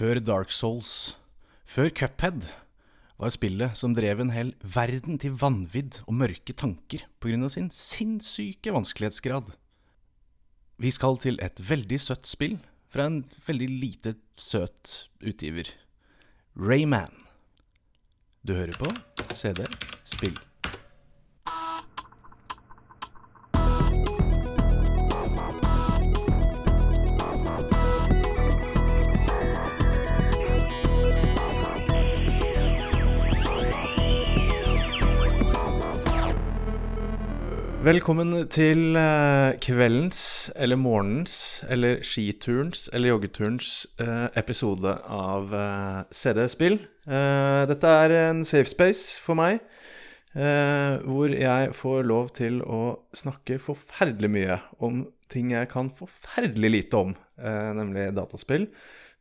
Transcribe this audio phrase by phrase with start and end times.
[0.00, 1.18] Før Dark Souls,
[1.68, 2.46] før Cuphead,
[3.20, 7.50] var spillet som drev en hel verden til vanvidd og mørke tanker pga.
[7.52, 9.52] sin sinnssyke vanskelighetsgrad.
[10.80, 12.56] Vi skal til et veldig søtt spill
[12.88, 15.68] fra en veldig lite søt utgiver.
[16.56, 17.12] Rayman.
[18.40, 18.88] Du hører på
[19.34, 19.66] CD
[20.02, 20.38] Spill.
[37.90, 40.20] Velkommen til eh, kveldens,
[40.54, 46.76] eller morgenens, eller skiturens, eller joggeturens eh, episode av eh, CD Spill.
[47.08, 49.58] Eh, dette er en safe space for meg,
[50.30, 55.00] hvor jeg får lov til å snakke forferdelig mye om
[55.32, 57.16] ting jeg kan forferdelig lite om,
[57.74, 58.68] nemlig dataspill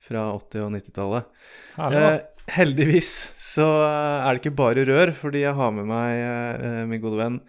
[0.05, 1.31] fra 80- og 90-tallet.
[1.79, 2.11] Herlig, da.
[2.19, 3.09] Eh, heldigvis
[3.41, 7.41] så er det ikke bare rør, fordi jeg har med meg min gode venn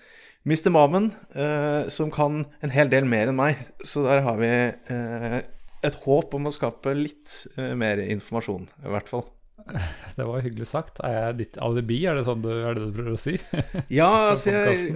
[0.49, 0.71] Mr.
[0.73, 3.61] Mamen, eh, som kan en hel del mer enn meg.
[3.85, 5.43] Så der har vi eh,
[5.85, 9.27] et håp om å skape litt eh, mer informasjon, i hvert fall.
[10.17, 11.01] Det var hyggelig sagt.
[11.05, 12.01] Er jeg ditt alibi?
[12.09, 13.37] Er det sånn du, er det du prøver å si?
[14.01, 14.95] Ja, altså jeg,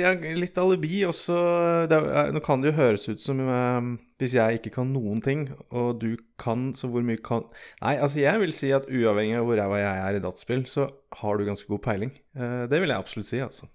[0.00, 1.36] jeg, Litt alibi også.
[1.90, 5.22] Det er, nå kan det jo høres ut som eh, hvis jeg ikke kan noen
[5.24, 7.46] ting, og du kan, så hvor mye kan
[7.80, 10.88] Nei, altså jeg vil si at uavhengig av hvor ræva jeg er i dataspill, så
[11.20, 12.12] har du ganske god peiling.
[12.36, 13.68] Eh, det vil jeg absolutt si, altså.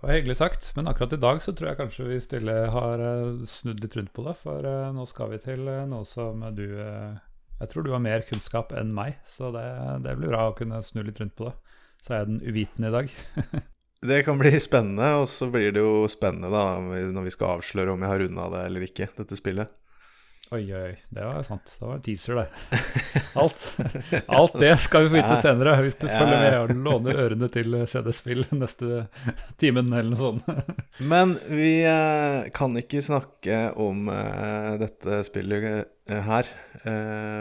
[0.00, 3.02] Det var hyggelig sagt, men akkurat i dag så tror jeg kanskje vi stille har
[3.04, 4.32] eh, snudd litt rundt på det.
[4.40, 8.24] For eh, nå skal vi til eh, noe som du Jeg tror du har mer
[8.24, 9.66] kunnskap enn meg, så det,
[10.00, 11.52] det blir bra å kunne snu litt rundt på det.
[12.00, 13.12] Så er jeg den uvitende i dag.
[14.00, 17.92] Det kan bli spennende, og så blir det jo spennende da når vi skal avsløre
[17.92, 19.74] om jeg har runda det eller ikke, dette spillet.
[20.50, 20.96] Oi, oi.
[21.14, 21.68] Det var sant.
[21.78, 22.78] Det var en teaser, det.
[23.38, 23.60] Alt,
[24.34, 25.42] alt det skal vi få vite Ja.
[25.44, 26.16] senere, hvis du Ja.
[26.18, 29.04] følger med og låner ørene til CD-spill neste
[29.62, 30.74] timen eller noe sånt.
[31.06, 36.50] Men vi eh, kan ikke snakke om eh, dette spillet eh, her,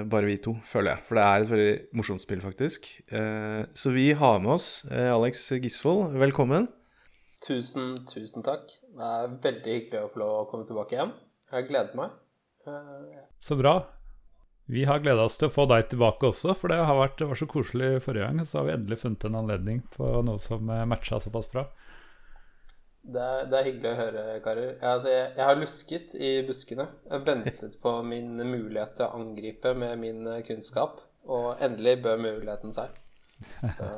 [0.05, 1.03] bare vi to, føler jeg.
[1.09, 2.91] For det er et veldig morsomt spill, faktisk.
[3.09, 6.13] Eh, så vi har med oss Alex Gisvold.
[6.13, 6.69] Velkommen.
[7.41, 8.69] Tusen, tusen takk.
[8.69, 11.15] Det er veldig hyggelig å få lov å komme tilbake hjem.
[11.49, 12.13] Jeg gleder meg.
[13.39, 13.79] Så bra.
[14.69, 17.25] Vi har gleda oss til å få deg tilbake også, for det har vært, det
[17.31, 18.41] var så koselig forrige gang.
[18.45, 21.63] Så har vi endelig funnet en anledning på noe som eh, matcha såpass bra.
[23.09, 24.75] Det er, det er hyggelig å høre, karer.
[24.85, 26.85] Altså, jeg, jeg har lusket i buskene.
[27.09, 32.21] Jeg ventet på min mulighet til å angripe med min eh, kunnskap, og endelig bød
[32.27, 32.93] muligheten seg.
[33.73, 33.89] Så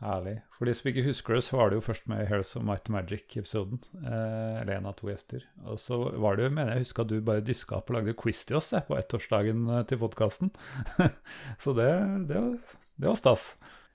[0.00, 0.38] Herlig.
[0.56, 2.86] For de som ikke husker det, så var det jo først med Heroes of Might
[2.88, 3.82] and Magic-episoden.
[4.00, 5.42] Eh, eller en av to gjester.
[5.68, 8.14] Og så var det jo, mener jeg husker at du bare diska opp og lagde
[8.16, 10.52] quiz til oss jeg, på ettårsdagen eh, til podkasten.
[11.62, 11.90] så det,
[12.30, 13.44] det, var, det var stas.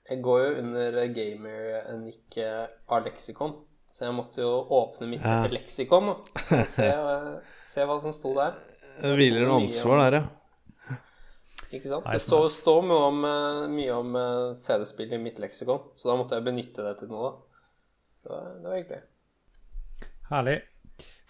[0.10, 3.56] jeg går jo under gamer-nikk av leksikon,
[3.90, 5.42] så jeg måtte jo åpne mitt Ja.
[5.50, 6.30] leksikon og
[6.70, 7.30] se, eh,
[7.66, 8.54] se hva som sto der.
[9.02, 10.26] Det hviler noe ansvar der, ja.
[11.76, 12.06] Ikke sant?
[12.08, 16.16] Det så, står mye om, eh, mye om eh, CD-spill i mitt leksikon, så da
[16.22, 17.32] måtte jeg benytte det til noe.
[17.32, 17.60] da.
[18.26, 19.02] Så det var- hyggelig.
[20.32, 20.62] Herlig.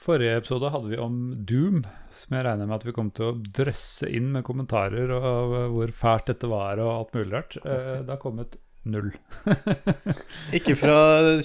[0.05, 1.15] Forrige episode hadde vi om
[1.49, 1.79] Doom,
[2.13, 5.91] som jeg regner med at vi kom til å drøsse inn med kommentarer og hvor
[5.97, 7.57] fælt dette var og alt mulig rart.
[7.65, 8.57] Eh, Det har kommet
[8.89, 9.11] null.
[10.57, 10.95] Ikke fra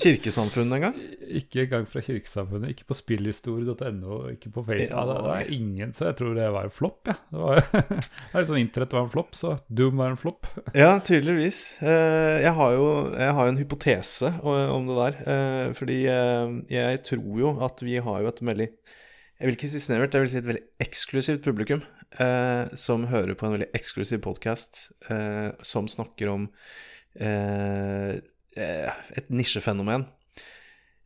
[0.00, 0.96] kirkesamfunnet engang?
[1.40, 4.90] Ikke engang fra Kirkesamfunnet, ikke på spillhistorie.no, ikke på Facebook.
[4.90, 7.14] Ja, det var ingen, så jeg tror det var en flopp, ja.
[7.30, 10.48] Det var det er sånn Internett var en flopp, så Doom var en flopp.
[10.82, 11.60] Ja, tydeligvis.
[11.82, 15.20] Eh, Jeg har jo jeg har en hypotese om det der.
[15.34, 19.70] eh, Fordi eh, jeg tror jo at vi har jo et veldig Jeg vil ikke
[19.72, 21.80] si snevert, jeg vil si et veldig eksklusivt publikum
[22.20, 24.88] eh, som hører på en veldig eksklusiv podkast
[25.64, 26.89] som snakker om eh, eh,
[27.20, 30.04] et nisjefenomen.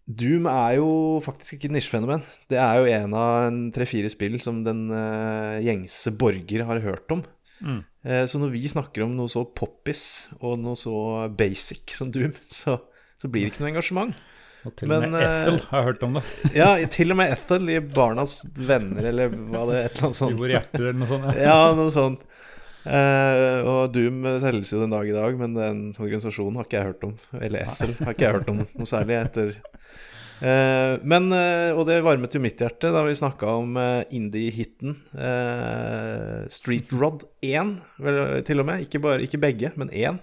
[0.04, 0.88] Doom er jo
[1.24, 2.20] faktisk ikke et nisjefenomen.
[2.52, 7.22] Det er jo en av tre-fire spill som den eh, gjengse borger har hørt om.
[7.64, 7.78] Mm.
[8.04, 10.92] Eh, Så når vi snakker om noe så poppis og noe så
[11.32, 12.76] basic som Doom, så,
[13.16, 14.12] så blir det ikke noe engasjement.
[14.64, 16.22] Og til og Men, med Ethel eh, har jeg hørt om det.
[16.60, 20.16] Ja, til og med Ethel i Barnas Venner, eller hva det er, et eller annet
[20.18, 20.36] I sånt.
[20.44, 21.26] våre hjerter eller noe sånt.
[21.32, 21.48] Ja.
[21.48, 22.20] Ja, noe sånt.
[22.84, 26.90] Eh, og Doom selges jo den dag i dag, men den organisasjonen har ikke jeg
[26.92, 27.14] hørt om.
[27.40, 29.56] Eller Ethel har ikke jeg hørt om noe særlig etter
[30.42, 34.96] Uh, men, uh, og det varmet jo mitt hjerte da vi snakka om eh, indie-hiten
[35.14, 37.70] eh, Street Rod 1,
[38.02, 38.82] vel, til og med.
[38.84, 40.18] Ikke, bare, ikke begge, men én.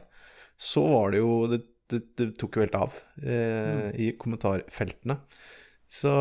[0.62, 3.96] Så var det jo Det, det, det tok jo helt av mm.
[3.98, 5.18] i kommentarfeltene.
[5.92, 6.12] Så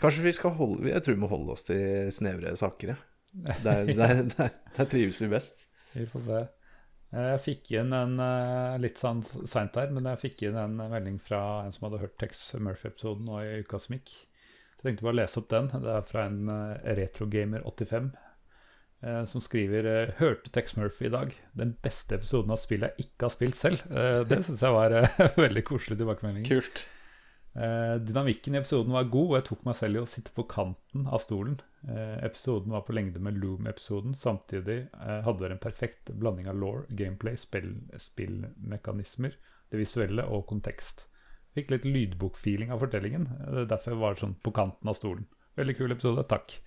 [0.00, 2.94] kanskje vi skal holde Jeg tror vi må holde oss til snevre saker.
[2.94, 3.02] ja.
[3.66, 5.65] Der, der, der, der trives vi best.
[5.96, 6.40] Vi får se.
[7.14, 10.76] Eh, jeg fikk inn en eh, litt sånn seint her, men jeg fikk inn en
[10.80, 14.12] melding fra en som hadde hørt Tex Murphy-episoden nå i uka som gikk.
[14.76, 15.70] Jeg tenkte bare å lese opp den.
[15.72, 16.50] Det er fra en
[16.98, 18.12] Retrogamer85
[19.28, 21.32] som skriver Hørte Tex Murphy i dag.
[21.58, 23.82] Den beste episoden av spillet jeg ikke har spilt selv.
[24.28, 24.94] Det syns jeg var
[25.46, 26.46] veldig koselig tilbakemelding.
[26.48, 26.84] Kult.
[27.56, 30.44] Eh, dynamikken i episoden var god, og jeg tok meg selv i å sitte på
[30.50, 31.56] kanten av stolen.
[31.88, 34.12] Eh, episoden var på lengde med Loom-episoden.
[34.20, 37.72] Samtidig eh, hadde dere en perfekt blanding av law, gameplay, spill,
[38.02, 39.38] spillmekanismer,
[39.72, 41.06] det visuelle og kontekst.
[41.56, 43.30] Fikk litt lydbokfeeling av fortellingen.
[43.70, 45.24] Derfor var det sånn på kanten av stolen.
[45.56, 46.26] Veldig kul episode.
[46.28, 46.58] Takk.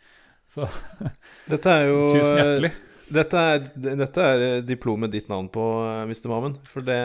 [0.49, 0.65] Så
[1.51, 2.73] Dette er jo tusen hjertelig.
[3.09, 6.29] Dette er, dette er diplomet ditt navn på, eh, Mr.
[6.31, 6.57] Mammen.
[6.69, 6.99] For det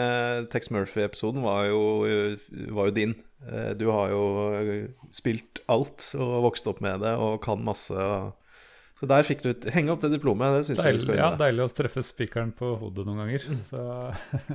[0.53, 3.15] Tex Murphy-episoden var, var, jo din.
[3.45, 4.23] Eh, du har jo
[4.57, 8.07] eh, spilt alt og vokst opp med det og kan masse.
[8.95, 10.61] Så der fikk du ut Henge opp det diplomet.
[10.61, 11.25] Det syns jeg du skal gjøre.
[11.25, 13.45] Ja, deilig å treffe spikeren på hodet noen ganger.
[13.51, 13.63] Mm.
[13.69, 13.81] Så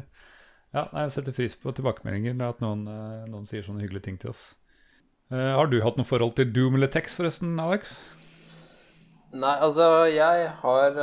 [0.77, 4.35] ja, jeg setter pris på tilbakemeldinger at noen, eh, noen, sier sånne hyggelige ting til
[4.35, 4.51] oss.
[5.31, 7.95] har du hatt noe forhold til Doom eller Tex, forresten, Alex?
[9.31, 10.97] Nei, altså jeg har,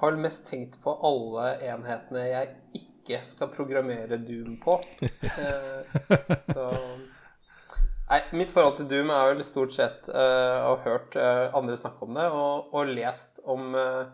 [0.00, 4.78] har mest tenkt på alle enhetene jeg ikke skal programmere Doom på.
[6.48, 6.70] så
[8.04, 11.76] Nei, Mitt forhold til Doom er vel stort sett uh, å ha hørt uh, andre
[11.80, 14.04] snakke om det, og, og lest om uh,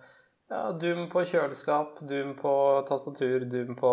[0.50, 2.55] ja, Doom på kjøleskap, Doom på
[2.88, 3.93] tastatur, Doom på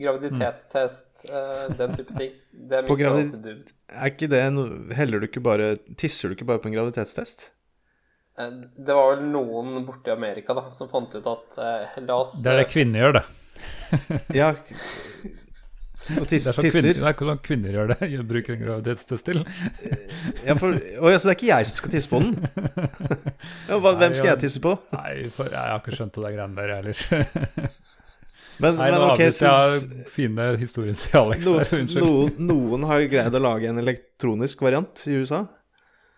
[0.00, 2.38] graviditetstest, uh, den type ting.
[2.54, 3.64] Det er mitt forhold til Doom.
[3.90, 7.48] Er ikke det no Heller du ikke bare Tisser du ikke bare på en graviditetstest?
[8.76, 11.60] Det var vel noen borte i Amerika da som fant ut at
[12.06, 13.26] la oss Det er det kvinner gjør, det.
[14.40, 14.54] ja,
[16.18, 16.88] og tis, det er tisser.
[16.96, 17.98] Kvinner, hvordan kvinner gjør det.
[18.10, 19.42] Jeg bruker en graviditetstest til.
[20.46, 22.34] ja, for, å, så det er ikke jeg som skal tisse på den?
[23.70, 24.74] Ja, hva, hvem skal jeg tisse på?
[24.96, 27.76] Nei, for, jeg har ikke skjønt det greiene der, jeg heller.
[28.60, 32.04] Men, Nei, men okay, så Jeg fine historien til Alex no, der, unnskyld.
[32.04, 35.46] Noen, noen har greid å lage en elektronisk variant i USA?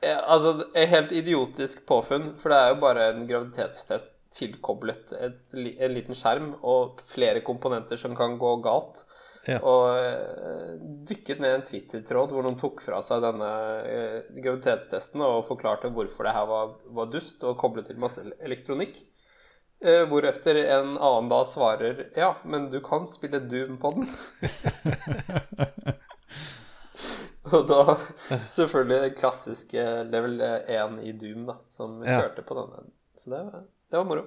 [0.02, 5.40] Ja, altså, et helt idiotisk påfunn, for det er jo bare en graviditetstest tilkoblet et,
[5.54, 9.04] en liten skjerm og flere komponenter som kan gå galt.
[9.46, 9.58] Ja.
[9.66, 10.75] Og uh,
[11.06, 13.49] dykket ned en Twitter-tråd hvor noen tok fra seg denne
[13.84, 19.00] uh, graviditetstesten og forklarte hvorfor det her var, var dust og koblet til masse elektronikk.
[19.82, 24.06] Eh, hvorefter en annen da svarer ja, men du kan spille Doom på den.
[27.56, 27.97] og da
[28.49, 32.85] selvfølgelig den klassiske level 1 i Doom da, som kjørte på denne.
[33.19, 34.25] Så det, det var moro.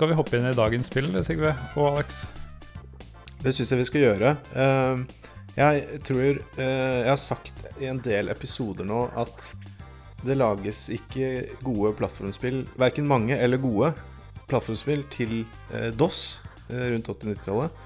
[0.00, 2.22] Skal vi hoppe inn i dagens spill, Sigve og Alex?
[3.42, 4.30] Det syns jeg vi skal gjøre.
[4.56, 5.02] Ehm,
[5.58, 9.50] jeg tror eh, Jeg har sagt i en del episoder nå at
[10.24, 13.92] det lages ikke gode plattformspill, verken mange eller gode
[14.48, 15.42] plattformspill til
[15.76, 17.84] eh, DOS eh, rundt 80-90-tallet.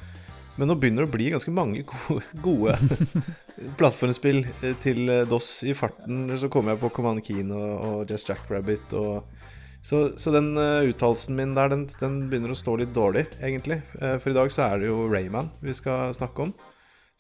[0.55, 2.79] Men nå begynner det å bli ganske mange gode, gode
[3.81, 4.45] plattformspill
[4.87, 6.29] til DOS i farten.
[6.39, 9.34] Så kommer jeg på Command Keen og, og Just Jackrabbit og
[9.85, 13.83] så, så den uh, uttalelsen min der, den, den, begynner å stå litt dårlig, egentlig.
[14.01, 16.55] Uh, for i dag så er det jo Rayman vi skal snakke om.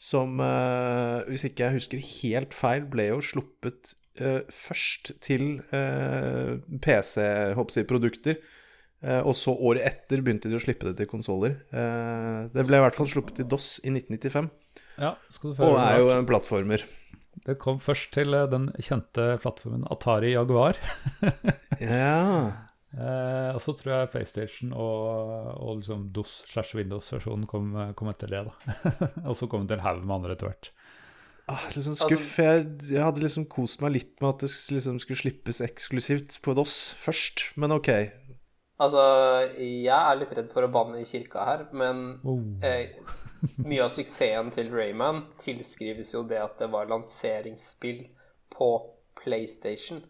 [0.00, 5.58] Som, uh, hvis ikke jeg husker helt feil, ble jo sluppet først til
[6.86, 8.36] PC-produkter.
[9.26, 11.56] og så året etter begynte de å slippe det til konsoller.
[12.54, 14.46] det ble i hvert fall sluppet til DOS i 1995.
[15.02, 15.16] Ja,
[15.50, 16.86] og er jo en plattformer.
[17.44, 20.78] Det kom først til eh, den kjente plattformen Atari Jaguar.
[21.80, 22.54] ja.
[22.94, 28.32] Eh, og så tror jeg PlayStation og, og liksom DOS slash Windows-versjonen kom, kom, etter
[28.32, 28.46] det.
[28.48, 28.74] da.
[29.28, 30.72] og så kom det en haug med andre etter hvert.
[31.44, 32.38] Ah, liksom skuff.
[32.40, 36.54] Jeg, jeg, hadde liksom kost meg litt med at det liksom skulle slippes eksklusivt på
[36.56, 37.90] DOS først, men ok.
[38.82, 39.02] Altså,
[39.60, 42.40] jeg er litt redd for å banne i kirka her, men oh.
[42.66, 42.96] eh,
[43.62, 48.02] mye av suksessen til Rayman tilskrives jo det at det var lanseringsspill
[48.54, 48.70] på
[49.20, 50.02] PlayStation.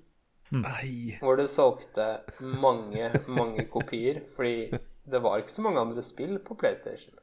[0.54, 1.16] Nei.
[1.20, 2.06] Hvor det solgte
[2.40, 4.22] mange, mange kopier.
[4.36, 4.70] Fordi
[5.10, 7.14] det var ikke så mange andre spill på PlayStation.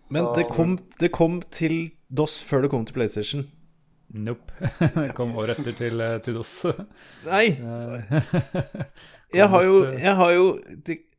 [0.00, 0.14] Så...
[0.16, 3.46] Men det kom, det kom, til DOS før det kom til PlayStation.
[4.10, 4.52] Nope.
[4.96, 6.54] det kom året etter til, eh, til DOS.
[7.28, 7.44] Nei!
[9.34, 10.44] jeg har jo, jeg har jo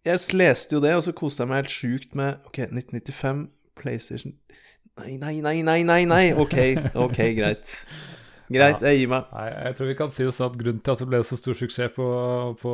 [0.06, 3.44] Jeg leste jo det, og så koste jeg meg helt sjukt med OK, 1995
[3.78, 4.34] PlayStation
[5.00, 6.26] Nei, nei, nei, nei, nei, nei.
[6.36, 6.58] OK,
[7.00, 7.72] ok, greit.
[8.52, 9.30] Greit, jeg gir meg.
[9.32, 11.38] Nei, jeg tror vi kan si det sånn at Grunnen til at det ble så
[11.40, 12.08] stor suksess på,
[12.60, 12.74] på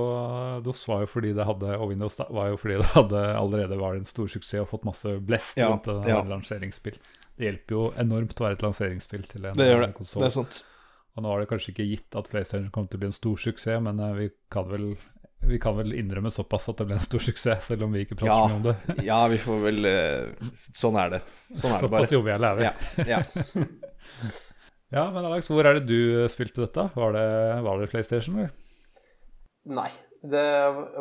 [0.65, 3.77] DOS, var jo fordi det hadde og Windows da, var jo fordi det hadde allerede
[3.79, 6.23] var en stor suksess og fått masse blest Ja, rundt det ja.
[6.25, 6.97] lanseringsspill.
[7.37, 9.93] Det hjelper jo enormt å være et lanseringsspill til en Det gjør det.
[10.09, 10.63] Det er sant.
[11.17, 13.39] Og nå er det kanskje ikke gitt at PlayStation kommer til å bli en stor
[13.41, 14.91] suksess, men eh, vi kan vel
[15.47, 18.17] vi kan vel innrømme såpass at det ble en stor suksess, selv om vi ikke
[18.19, 18.47] prater Ja.
[18.47, 18.75] mye om det.
[19.05, 21.21] Ja, vi får vel eh, Sånn er det.
[21.53, 22.09] Sånn er det Såpass bare.
[22.17, 22.65] joviale er vi.
[22.67, 23.21] Ja, ja.
[24.89, 26.85] Ja, men Alex, hvor er det du eh, spilte dette?
[26.95, 27.23] Var det,
[27.65, 28.53] var det PlayStation, eller?
[29.67, 29.89] Nei.
[30.27, 30.43] Det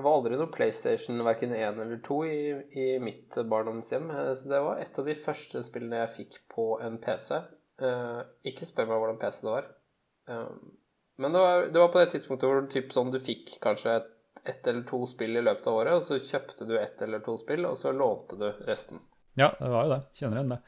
[0.02, 4.10] var aldri noe PlayStation verken én eller to i, i mitt barndomshjem.
[4.10, 7.38] Eh, Så det var et av de første spillene jeg fikk på en PC.
[7.76, 9.66] Uh, ikke spør meg hvordan PC det var.
[10.30, 10.52] Uh,
[11.20, 13.98] men det var, det var på det tidspunktet hvor typ sånn, du fikk kanskje
[14.46, 17.22] ett et eller to spill i løpet av året, og så kjøpte du ett eller
[17.24, 19.02] to spill, og så lånte du resten.
[19.36, 20.00] Ja, det var jo det.
[20.18, 20.60] Kjenner igjen det.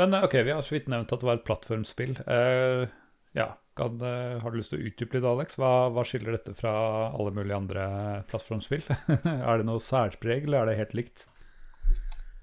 [0.00, 2.18] Men eh, ok, vi har så vidt nevnt at det var et plattformspill.
[2.28, 2.88] Uh,
[3.36, 5.58] ja, kan, uh, Har du lyst til å utdype litt, Alex?
[5.60, 6.72] Hva, hva skiller dette fra
[7.10, 7.86] alle mulige andre
[8.30, 8.84] plattformspill?
[9.50, 11.26] er det noe særpreg, eller er det helt likt?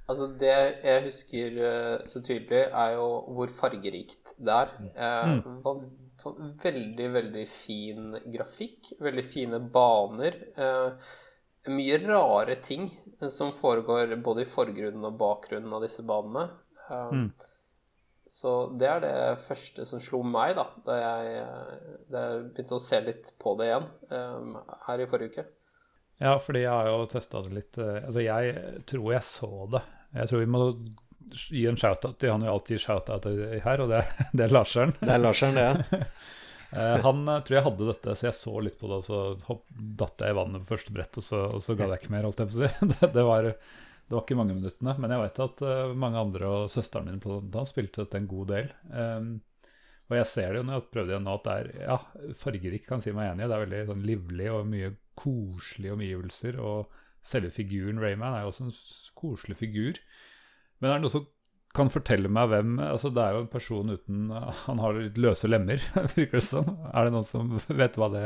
[0.04, 4.74] Altså, det jeg husker uh, så tydelig, er jo hvor fargerikt det er.
[4.94, 5.38] Eh,
[6.24, 8.94] va- veldig, veldig fin grafikk.
[9.00, 10.40] Veldig fine baner.
[10.58, 11.14] Eh,
[11.74, 12.90] mye rare ting
[13.32, 16.50] som foregår både i forgrunnen og bakgrunnen av disse banene.
[16.90, 17.32] Eh, Mm.
[18.34, 21.42] Så det er det første som slo meg, da, da jeg,
[22.10, 25.46] da jeg begynte å se litt på det igjen eh, her i forrige uke.
[26.24, 27.78] Ja, fordi jeg har jo testa det litt.
[27.78, 29.82] eh, Altså, jeg tror jeg så det.
[30.16, 30.62] Jeg tror vi må
[31.32, 33.28] gi en shout-out til han vi alltid shout-out
[33.64, 34.02] her, og det,
[34.38, 34.96] det er Larseren.
[35.02, 36.00] Det er Larseren, det.
[36.00, 36.08] ja.
[36.74, 39.18] Eh, han eh, tror jeg hadde dette, så jeg så litt på det, og så
[39.46, 39.66] hopp,
[40.00, 42.26] datt jeg i vannet på første brett, og så, og så ga jeg ikke mer,
[42.26, 42.70] holdt jeg på å si.
[42.94, 46.50] Det, det, var, det var ikke mange minuttene, men jeg vet at eh, mange andre
[46.50, 48.74] og søsteren min på den spilte dette en god del.
[48.90, 49.30] Um,
[50.10, 52.00] og jeg ser det jo når jeg prøvde igjen nå, at det er ja,
[52.42, 53.48] fargerikt, kan si meg enig i.
[53.50, 56.60] Det er veldig sånn livlig og mye koselige omgivelser.
[56.62, 56.92] Og
[57.26, 58.76] selve figuren Rayman er jo også en
[59.18, 60.02] koselig figur.
[60.82, 61.28] Men er det noe som
[61.74, 64.28] kan fortelle meg hvem altså Det er jo en person uten
[64.68, 65.82] Han har litt løse lemmer,
[66.16, 66.70] virker det som.
[66.94, 68.26] Er det noen som vet hva, det,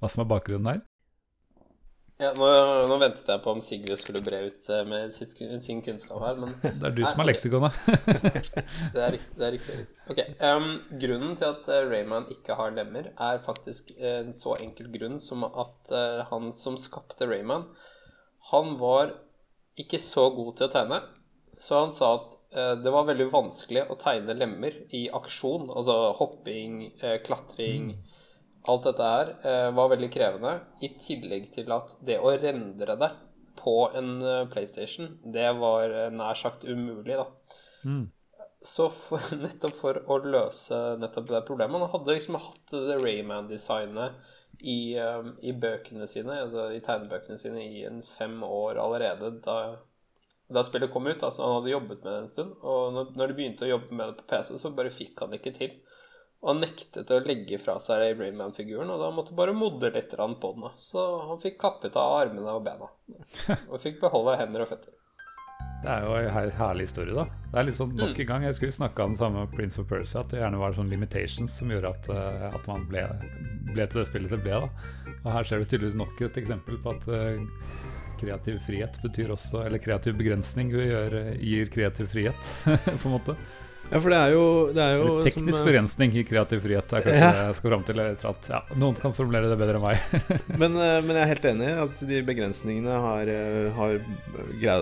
[0.00, 0.84] hva som er bakgrunnen her?
[2.16, 2.46] Ja, nå,
[2.88, 6.54] nå ventet jeg på om Sigrid skulle bre ut med sitt, sin kunnskap her, men
[6.62, 7.76] Det er du som Nei, er leksikonet.
[8.06, 8.62] Det er riktig.
[8.94, 9.98] Det er riktig, riktig.
[10.08, 10.70] Ok, Um,
[11.02, 15.44] Grunnen til at eh, Rayman ikke har lemmer, er faktisk en så enkel grunn som
[15.44, 17.68] at eh, han som skapte Rayman,
[18.48, 19.12] han var
[19.76, 21.02] ikke så god til å tegne.
[21.58, 25.70] Så han sa at eh, det var veldig vanskelig å tegne lemmer i aksjon.
[25.72, 27.96] Altså hopping, eh, klatring
[28.66, 30.56] Alt dette her eh, var veldig krevende.
[30.82, 33.12] I tillegg til at det å rendre det
[33.60, 34.18] på en
[34.50, 37.24] PlayStation, det var nær sagt umulig, da.
[37.86, 38.04] Mm.
[38.60, 44.18] Så for, nettopp for å løse nettopp det problemet Han hadde liksom hatt det Rayman-designet
[44.66, 49.56] i, i bøkene sine, altså i tegnebøkene sine, i en fem år allerede da,
[50.48, 51.22] da spillet kom ut.
[51.22, 54.10] Altså han hadde jobbet med det en stund, og når, de begynte å jobbe med
[54.12, 55.78] det på PC, så bare fikk han det ikke til.
[56.44, 60.52] Og han nektet å legge fra seg Rayman-figuren, og da måtte bare modde litt på
[60.58, 60.68] den.
[60.78, 62.92] Så han fikk kappet av armene og bena.
[63.72, 64.94] Og fikk beholde hender og føtter.
[65.82, 67.24] Det er jo en her, herlig historie, da.
[67.52, 70.32] Det er sånn nok en gang, Jeg skulle snakke om samme Prince of Persia, at
[70.32, 73.04] det gjerne var sånn limitations som gjorde at, eh, at man ble,
[73.72, 74.60] ble til det spillet det ble.
[74.64, 75.14] da.
[75.24, 77.44] Og her ser du tydeligvis nok et eksempel på at eh,
[78.20, 82.50] kreativ frihet betyr også Eller kreativ begrensning gjør, gir kreativ frihet,
[83.02, 83.36] på en måte.
[83.86, 86.92] Ja, for det er jo, det er jo teknisk som, eh, begrensning i kreativ frihet
[86.96, 87.28] er kanskje Ja.
[87.30, 88.00] det jeg skal fram til.
[88.00, 89.98] At, ja, noen kan formulere det bedre enn meg.
[90.62, 94.00] men, eh, men jeg er helt enig i at de begrensningene har, eh, har,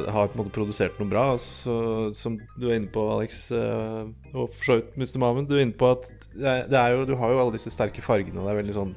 [0.09, 1.26] har på en måte produsert noe bra.
[1.37, 5.19] Så, som du er inne på, Alex, og for så vidt Mr.
[5.21, 8.05] Mahmoud, du er inne på at det er jo, du har jo alle disse sterke
[8.05, 8.97] fargene, og det er veldig sånn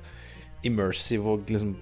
[0.68, 1.76] immersive og liksom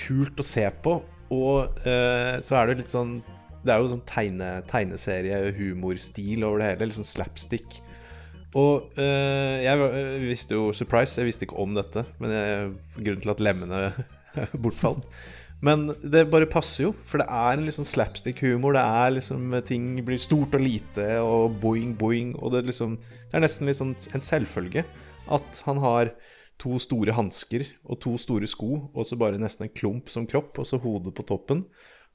[0.00, 0.96] kult å se på.
[1.34, 3.16] Og eh, så er det litt sånn
[3.64, 6.90] Det er jo sånn tegne, tegneserie-humorstil over det hele.
[6.90, 7.80] Litt sånn slapstick.
[8.54, 9.86] Og eh, jeg
[10.22, 12.04] visste jo Surprise, jeg visste ikke om dette.
[12.22, 13.80] Men jeg, grunnen til at lemmene
[14.64, 15.08] bortfalt.
[15.64, 18.76] Men det bare passer jo, for det er en litt sånn slapstick-humor.
[18.76, 22.34] Det er liksom ting blir stort og lite og boing, boing.
[22.42, 24.84] Og det liksom Det er nesten litt sånn en selvfølge
[25.34, 26.12] at han har
[26.60, 30.60] to store hansker og to store sko, og så bare nesten en klump som kropp,
[30.62, 31.64] og så hodet på toppen.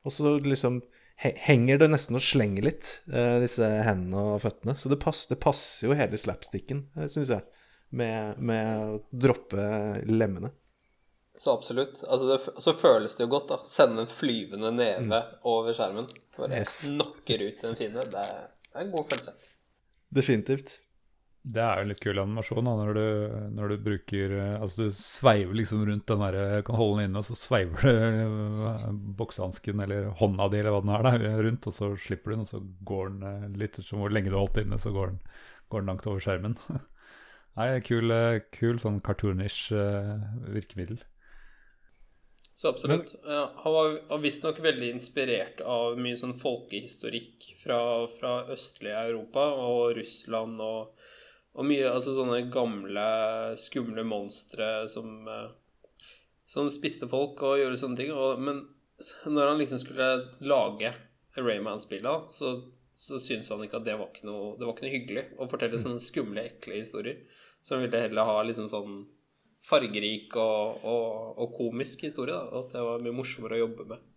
[0.07, 0.81] Og så liksom
[1.19, 4.77] henger det nesten og slenger litt, eh, disse hendene og føttene.
[4.79, 7.43] Så det, passer, det passer jo hele slapsticken, uh, syns jeg,
[7.91, 9.65] med, med å droppe
[10.07, 10.53] lemmene.
[11.39, 11.99] Så absolutt.
[12.07, 13.59] Altså det, så føles det jo godt, da.
[13.67, 16.07] Sende en flyvende neve over skjermen.
[16.35, 16.81] Bare Yes.
[16.87, 18.03] knocker ut en fiende.
[18.11, 18.25] Det
[18.69, 19.33] det er en god følelse.
[20.13, 20.75] Definitivt.
[21.39, 23.03] Det er jo en litt kul animasjon da, når du,
[23.55, 27.21] når du bruker eh, Altså du sveiver liksom rundt den der Kan holde den inne,
[27.21, 28.83] og så sveiver du eh,
[29.21, 32.43] boksehansken eller hånda di eller hva den er da, rundt, og så slipper du den,
[32.43, 35.13] og så går den eh, litt som hvor lenge du har holdt inne, så går
[35.13, 35.21] den,
[35.71, 36.59] går den langt over skjermen.
[37.59, 40.19] Nei, kul, eh, kul sånn cartoonish eh,
[40.51, 40.99] virkemiddel.
[42.59, 43.13] Så absolutt.
[43.23, 47.79] Han var visstnok veldig inspirert av mye sånn folkehistorikk fra,
[48.17, 50.98] fra østlige Europa og Russland og,
[51.59, 53.05] og mye altså sånne gamle,
[53.59, 55.49] skumle monstre som, eh,
[56.47, 58.13] som spiste folk og gjorde sånne ting.
[58.15, 58.63] Og, men
[59.27, 60.93] når han liksom skulle lage
[61.35, 62.53] Rayman-spillet, så,
[62.95, 65.49] så syntes han ikke at det var ikke noe, det var ikke noe hyggelig å
[65.51, 67.19] fortelle sånne skumle, ekle historier.
[67.59, 69.01] Så han ville heller ha liksom sånn
[69.67, 72.39] fargerik og, og, og komisk historie.
[72.39, 72.63] Da.
[72.63, 74.07] At det var mye morsommere å jobbe med.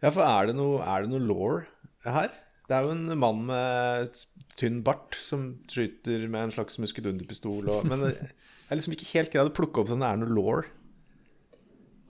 [0.00, 1.60] Ja, for er det noe, er det noe law
[2.08, 2.32] her?
[2.66, 4.16] Det er jo en mann med
[4.58, 9.30] tynn bart som skyter med en slags muskedunderpistol og Men jeg er liksom ikke helt
[9.34, 10.64] greid å plukke opp det er noe law.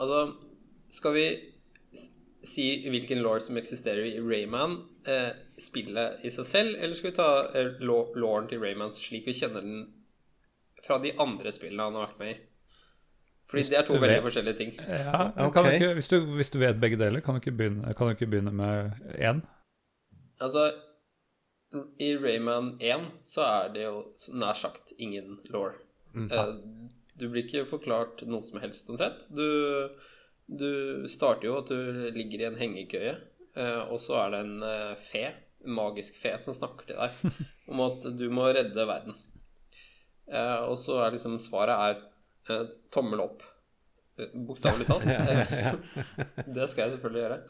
[0.01, 0.23] Altså,
[0.93, 1.27] skal vi
[2.47, 7.17] si hvilken law som eksisterer i Rayman, eh, spillet i seg selv, eller skal vi
[7.17, 9.81] ta eh, law- lawen til Rayman slik vi kjenner den
[10.87, 12.37] fra de andre spillene han har vært med i?
[13.51, 14.73] Fordi det er to veldig forskjellige ting.
[14.89, 15.51] Ja, okay.
[15.55, 18.09] Kan du ikke, hvis, du, hvis du vet begge deler, kan du ikke begynne, kan
[18.09, 19.43] du ikke begynne med én?
[20.43, 20.69] Altså,
[21.99, 24.03] i Rayman 1 så er det jo
[24.37, 25.73] nær sagt ingen law.
[26.17, 26.31] Mm.
[27.21, 29.25] du blir ikke forklart noe som helst omtrent.
[29.29, 29.89] Du,
[30.49, 33.17] du starter jo at du ligger i en hengekøye,
[33.57, 35.25] eh, og så er det en eh, fe,
[35.65, 39.17] en magisk fe, som snakker til deg om at du må redde verden.
[40.27, 42.01] Eh, og så er liksom svaret er
[42.53, 43.45] eh, tommel opp.
[44.19, 45.09] Eh, Bokstavelig talt.
[45.17, 47.41] Eh, det skal jeg selvfølgelig gjøre.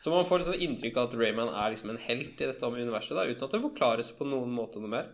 [0.00, 2.70] Så man får et sånn inntrykk av at Rayman er liksom en helt i dette
[2.72, 5.10] universet, da, uten at det forklares på noen måte noe mer.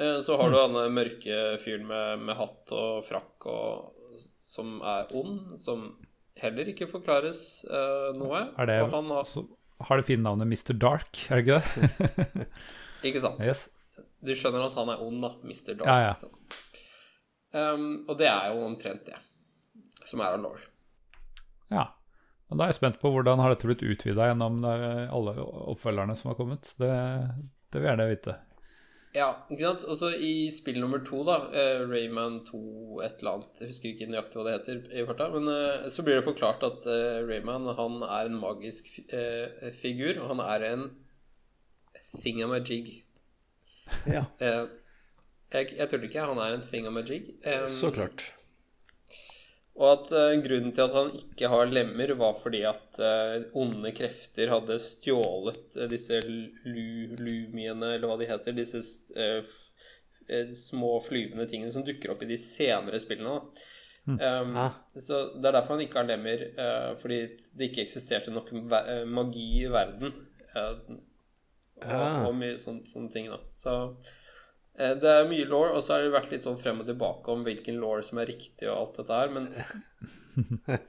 [0.00, 5.12] Eh, Så har du denne mørke fyren med, med hatt og frakk og, som er
[5.16, 5.90] ond, som
[6.40, 8.42] heller ikke forklares uh, noe.
[8.60, 9.44] Er det, han har, så,
[9.88, 10.76] har det fine navnet Mr.
[10.80, 12.48] Dark, er det ikke det?
[13.10, 13.40] ikke sant?
[13.44, 13.66] yes.
[14.24, 15.34] Du skjønner at han er ond, da.
[15.44, 15.76] Mr.
[15.76, 15.88] Dark.
[15.88, 17.72] Ja, ja.
[17.74, 19.16] Um, og det er jo omtrent det
[20.06, 20.56] som er av law.
[21.72, 21.86] Ja.
[22.50, 25.32] Og da er jeg spent på hvordan har dette blitt utvida gjennom eh, alle
[25.72, 26.68] oppfølgerne som har kommet.
[26.78, 26.90] Det,
[27.72, 28.36] det vil jeg gjerne vite.
[29.16, 29.86] Ja, ikke sant?
[29.88, 32.60] Og så i spill nummer to, da, eh, Rayman 2
[33.06, 36.04] et eller annet, jeg husker ikke nøyaktig hva det heter i farta, men eh, så
[36.06, 36.86] blir det forklart at
[37.26, 38.92] Rayman han er en magisk
[39.80, 40.86] figur, og han er en
[42.20, 43.02] thingamajig.
[44.06, 44.66] Ja, Eh,
[45.54, 47.20] jeg, jeg tuller ikke, han er en thingamajig.
[47.70, 48.32] Så klart.
[49.76, 53.92] Og at uh, grunnen til at han ikke har lemmer, var fordi at uh, onde
[53.96, 58.80] krefter hadde stjålet uh, disse lu lumiene, eller hva de heter, disse
[60.58, 63.36] små flyvende tingene som dukker opp i de senere spillene.
[63.36, 63.66] Da.
[64.06, 64.72] Um, Ah.
[64.94, 66.42] Så Det er derfor han ikke har lemmer,
[66.98, 67.18] fordi
[67.58, 68.50] det ikke eksisterte nok
[69.06, 70.14] magi i verden.
[70.56, 70.96] og,
[71.84, 72.24] Ah.
[72.26, 73.38] og mye sånne, sånne ting, da.
[73.52, 73.96] Så
[74.76, 77.46] det er mye law, og så har det vært litt sånn frem og tilbake om
[77.46, 79.48] hvilken law som er riktig og alt dette her, men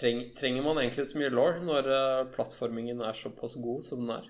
[0.00, 4.18] treng, trenger man egentlig så mye law når eh, plattformingen er såpass god som den
[4.18, 4.28] er?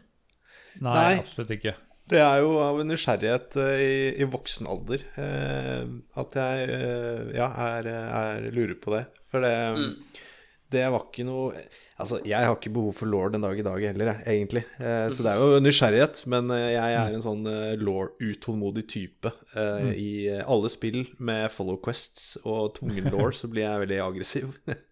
[0.78, 1.12] Nei, Nei.
[1.18, 1.74] absolutt ikke.
[2.06, 5.88] Det er jo av en nysgjerrighet eh, i, i voksen alder eh,
[6.22, 9.02] at jeg eh, ja, er, er lurer på det.
[9.32, 10.22] For det,
[10.70, 13.84] det var ikke noe Altså, jeg har ikke behov for law den dag i dag
[13.86, 14.62] heller, jeg, egentlig.
[14.76, 19.32] Eh, så det er jo nysgjerrighet, men eh, jeg er en sånn eh, law-utålmodig type.
[19.56, 24.02] Eh, I eh, alle spill med follow quests og tvungen law så blir jeg veldig
[24.10, 24.52] aggressiv.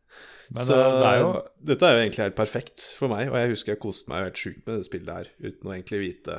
[0.55, 1.29] Men så det er jo
[1.73, 4.43] dette er jo egentlig helt perfekt for meg, og jeg husker jeg koste meg helt
[4.43, 6.37] sjukt med det spillet her, uten å egentlig vite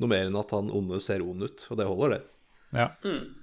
[0.00, 2.22] noe mer enn at han onde ser ond ut, og det holder, det.
[2.72, 2.86] Ja.
[3.04, 3.41] Mm.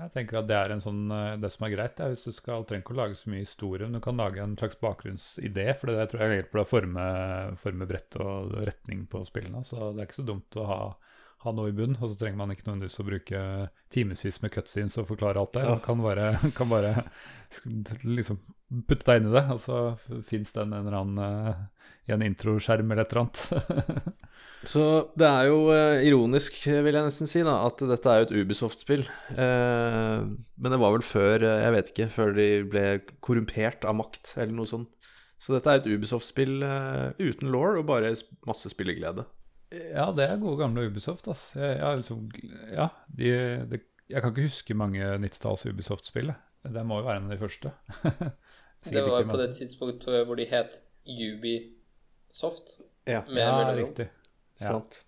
[0.00, 2.32] Jeg tenker at det er en sånn, eh, det som er greit, er hvis du
[2.34, 5.66] skal trenger ikke å lage så mye historie, men du kan lage en slags bakgrunnsidé,
[5.78, 7.06] for det tror jeg hjelper deg å forme,
[7.60, 9.62] forme brett og retning på spillene.
[9.68, 10.80] Så det er ikke så dumt å ha,
[11.42, 13.44] ha noe i bunn, og så trenger man ikke nødvendigvis å bruke
[13.92, 15.64] timevis med cutscenes og forklare alt det.
[15.66, 15.76] Ja.
[15.76, 16.28] Man kan bare,
[16.58, 16.92] kan bare
[18.06, 18.40] liksom
[18.88, 19.80] putte deg inn i det, og så
[20.28, 21.64] fins den en eller annen eh,
[22.08, 24.12] i en introskjerm eller et eller annet.
[24.62, 24.82] Så
[25.18, 28.34] det er jo eh, ironisk, vil jeg nesten si, da, at dette er jo et
[28.42, 29.02] Ubisoft-spill.
[29.34, 32.84] Eh, men det var vel før, eh, jeg vet ikke, før de ble
[33.24, 34.92] korrumpert av makt, eller noe sånt.
[35.42, 36.62] Så dette er et Ubisoft-spill
[37.18, 38.12] uten law og bare
[38.46, 39.24] masse spilleglede.
[39.72, 41.28] Ja, det er gode gamle Ubisoft.
[41.32, 41.52] ass.
[41.56, 42.28] Jeg, jeg, liksom,
[42.72, 43.32] ja, de,
[43.70, 43.80] de,
[44.10, 46.32] jeg kan ikke huske mange 90-talls Ubisoft-spill.
[46.62, 47.74] Det må jo være en av de første.
[48.82, 52.80] Det var ikke på det tidspunktet hvor de het Ubisoft.
[53.06, 54.08] Ja, Med Ja, riktig.
[54.60, 54.72] Ja.
[54.72, 55.04] sant.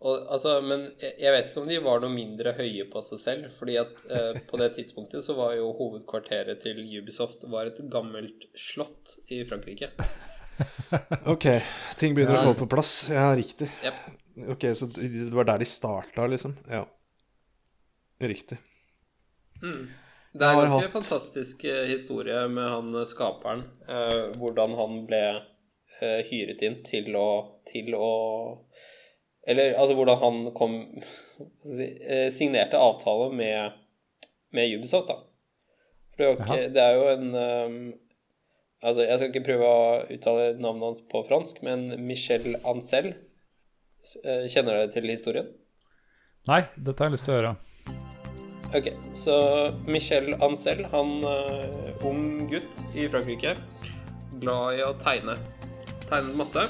[0.00, 3.20] Og, altså, men jeg, jeg vet ikke om de var noe mindre høye på seg
[3.20, 7.82] selv, fordi at eh, på det tidspunktet så var jo hovedkvarteret til Ubisoft var et
[7.92, 9.92] gammelt slott i Frankrike.
[11.26, 11.46] Ok,
[12.00, 12.40] ting begynner Ja.
[12.40, 12.92] å falle på plass.
[13.12, 13.68] Ja, riktig.
[13.84, 13.94] Yep.
[14.54, 16.54] Ok, så det var der de starta, liksom?
[16.70, 16.84] Ja.
[18.20, 18.58] Riktig.
[19.62, 19.88] Mm.
[20.32, 23.64] Det er en ganske hatt- fantastisk eh, historie med han eh, skaperen.
[23.88, 25.22] Eh, hvordan han ble
[26.00, 27.26] eh, hyret inn til å,
[27.68, 28.10] til å
[29.48, 30.74] Eller altså hvordan han kom
[31.64, 33.72] si, eh, Signerte avtale med,
[34.52, 35.16] med Ubisoft, da.
[36.14, 37.76] For det ikke, det er jo en eh,
[38.80, 43.12] Altså, jeg skal ikke prøve å uttale navnet hans på fransk, men Michel Ancel.
[44.24, 45.50] Eh, Kjenner dere til historien?
[46.48, 47.56] Nei, dette har jeg lyst til å høre.
[48.70, 48.88] Ok,
[49.18, 49.36] så
[49.84, 53.52] Michel Ancel, han uh, ung gutt i Frankrike,
[54.40, 55.36] glad i å tegne.
[56.06, 56.64] Tegnet masse.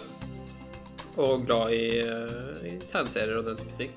[1.21, 3.95] Og glad i, eh, i tegneserier og den type ting.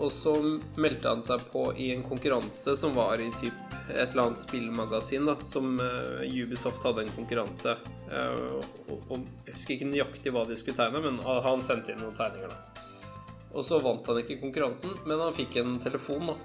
[0.00, 0.32] Og så
[0.80, 5.26] meldte han seg på i en konkurranse som var i typ et eller annet spillmagasin,
[5.26, 7.76] da, som eh, Ubisoft hadde en konkurranse.
[8.10, 12.02] eh, og, og jeg husker ikke nøyaktig hva de skulle tegne, men han sendte inn
[12.02, 12.88] noen tegninger, da.
[13.52, 16.36] Og så vant han ikke konkurransen, men han fikk en telefon, da.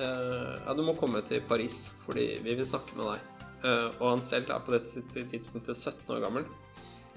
[0.00, 3.32] Eh, ja, du må komme til Paris, fordi vi vil snakke med deg.
[3.66, 5.00] Og han selv er på dette
[5.32, 6.44] tidspunktet 17 år gammel.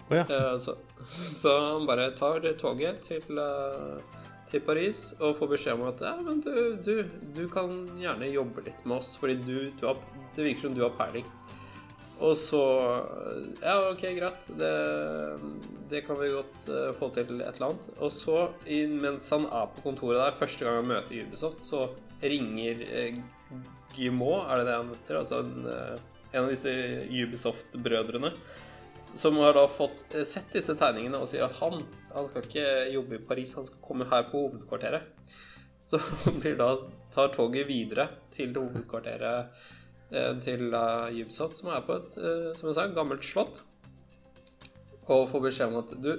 [0.10, 0.24] Oh, ja.
[0.58, 0.74] Så,
[1.42, 3.42] så han bare tar toget til,
[4.50, 6.94] til Paris og får beskjed om at ja, men du, du,
[7.36, 10.00] du kan gjerne jobbe litt med oss, fordi du, du har,
[10.36, 11.28] det virker som du har peiling.
[12.20, 12.62] Og så
[13.62, 14.48] Ja, ok, greit.
[14.60, 14.74] Det,
[15.92, 17.90] det kan vi godt eh, få til et eller annet.
[17.98, 21.88] Og så, mens han er på kontoret der, første gang han møter Ubisoft, så
[22.20, 23.22] ringer eh,
[24.00, 25.22] er det det han heter?
[25.22, 25.96] Altså en, eh,
[26.34, 26.74] en av disse
[27.08, 28.34] Ubisoft-brødrene.
[29.00, 31.82] Som har da fått eh, sett disse tegningene og sier at han,
[32.14, 35.36] han skal ikke jobbe i Paris, han skal komme her på hovedkvarteret.
[35.84, 36.00] Så
[36.42, 36.74] blir da
[37.14, 39.64] tar toget videre til hovedkvarteret
[40.12, 42.20] eh, til eh, Ubisoft, som er på et
[42.60, 43.64] som jeg sa, gammelt slott.
[45.10, 46.12] Og får beskjed om at du,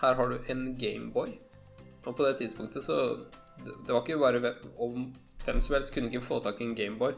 [0.00, 1.34] her har du en Gameboy.
[2.06, 2.96] Og på det tidspunktet så
[3.60, 5.10] det var ikke bare om
[5.44, 7.14] hvem som helst kunne ikke få tak i en Gameboy.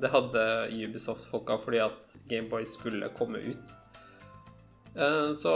[0.00, 3.74] Det hadde Ubisoft-folka fordi at Gameboy skulle komme ut.
[4.94, 5.52] Eh, Så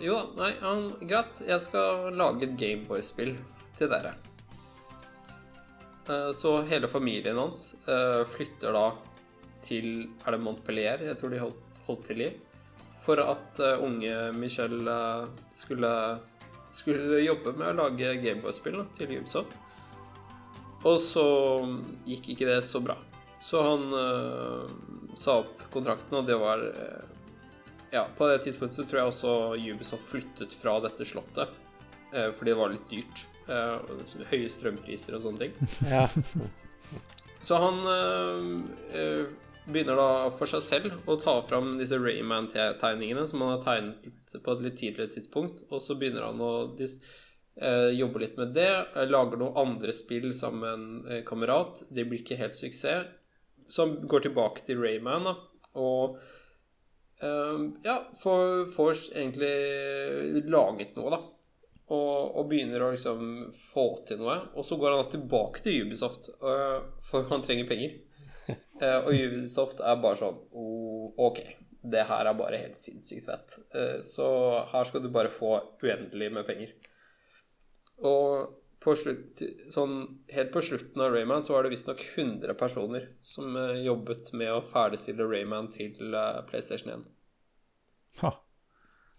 [0.00, 1.40] jo da, nei, um, greit.
[1.46, 3.34] Jeg skal lage et Gameboy-spill
[3.78, 4.14] til dere.
[6.08, 8.86] Eh, Så hele familien hans eh, flytter da
[9.62, 11.02] til Er det Montpellier?
[11.02, 12.30] Jeg tror de holdt, holdt til i.
[13.02, 15.90] For at unge Michel eh, skulle,
[16.70, 19.58] skulle jobbe med å lage Gameboy-spill til Ubisoft.
[20.86, 21.24] Og så
[22.06, 22.94] gikk ikke det så bra.
[23.42, 24.70] Så han eh,
[25.18, 27.04] sa opp kontrakten, og det var eh,
[27.94, 31.48] Ja, på det tidspunktet så tror jeg også Ubisoft flyttet fra dette slottet.
[32.12, 33.24] eh, fordi det var litt dyrt.
[34.28, 35.52] høye strømpriser og sånne ting.
[35.94, 36.06] Ja.
[37.40, 37.78] Så han
[39.68, 44.54] begynner da for seg selv å ta fram disse Rayman-tegningene som han har tegnet på
[44.56, 46.98] et litt tidligere tidspunkt, og så begynner han å dis,
[47.60, 48.70] eh, jobbe litt med det.
[48.94, 51.82] eh, Lager noen andre spill sammen med en eh, kamerat.
[51.88, 53.06] Det blir ikke helt suksess.
[53.68, 55.34] Så han går tilbake til Rayman, da,
[55.76, 56.18] og
[57.82, 61.18] ja, får, får egentlig laget noe, da.
[61.88, 63.22] Og, og begynner å liksom
[63.72, 64.36] få til noe.
[64.54, 67.96] Og så går han tilbake til Ubisoft, for han trenger penger.
[68.78, 71.40] Eh, og Ubisoft er bare sånn «Oh, Ok,
[71.82, 73.56] det her er bare helt sinnssykt fett.
[74.06, 74.28] Så
[74.70, 76.70] her skal du bare få uendelig med penger.
[78.06, 79.40] Og på slutt,
[79.74, 79.94] sånn,
[80.30, 84.52] helt på slutten av Rayman så var det visstnok 100 personer som eh, jobbet med
[84.54, 87.08] å ferdigstille Rayman til eh, PlayStation 1.
[88.22, 88.30] Ha.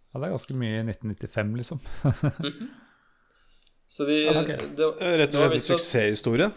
[0.10, 1.84] Ja, det er ganske mye i 1995, liksom.
[3.90, 4.54] Så de Ok.
[4.78, 4.88] det,
[5.18, 6.50] Rett og var slett en suksesshistorie.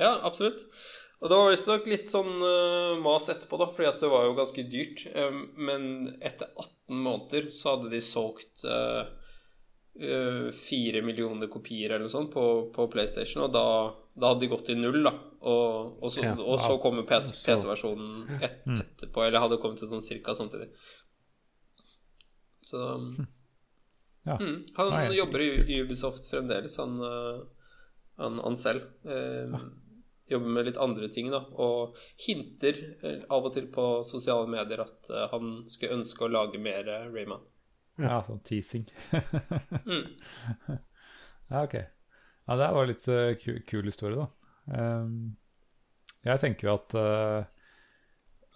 [0.00, 0.64] Ja, absolutt.
[1.22, 4.36] Og det var visstnok litt sånn uh, mas etterpå, da, fordi at det var jo
[4.38, 5.04] ganske dyrt.
[5.14, 5.84] Um, men
[6.18, 9.21] etter 18 måneder så hadde de solgt eh, eh,
[10.56, 13.64] fire millioner kopier eller sånt på, på PlayStation, og da,
[14.16, 15.12] da hadde de gått i null, da.
[15.42, 19.90] Og, og, så, Ja, og så kommer PC-versjonen PC-versjonen et, etterpå, eller hadde kommet til
[19.90, 20.70] sånn cirka samtidig.
[22.62, 22.78] Så
[24.24, 24.36] Ja.
[24.38, 25.16] mm, Han Nei.
[25.16, 27.40] jobber i Ubisoft fremdeles, han, eh,
[28.22, 28.82] han, han selv.
[29.04, 29.56] Eh,
[30.30, 31.40] Jobber med litt andre ting, da.
[31.60, 36.30] Og hinter eh, av og til på sosiale medier at eh, han skulle ønske å
[36.30, 37.42] lage mer eh, Rayman.
[38.00, 38.88] Ja, sånn teasing.
[39.82, 40.06] Mm.
[41.52, 41.74] Ja, ok.
[42.46, 44.28] Ja, det var litt uh, ku kul historie, da.
[44.72, 45.34] Um,
[46.24, 47.42] jeg tenker jo at uh,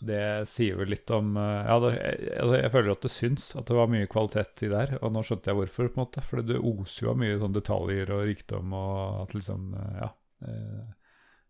[0.06, 3.46] det sier vel litt om uh, Ja, det, jeg, altså, jeg føler at det syns
[3.58, 6.04] at det var mye kvalitet i det her, og nå skjønte jeg hvorfor, på en
[6.06, 6.24] måte.
[6.24, 10.12] For det oser jo av mye sånn detaljer og rikdom, og at liksom Ja.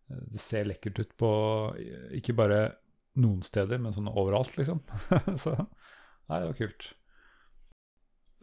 [0.07, 1.29] Det ser lekkert ut på
[2.15, 2.61] ikke bare
[3.19, 4.79] noen steder, men sånn overalt, liksom.
[5.43, 6.87] Så Nei, det var kult.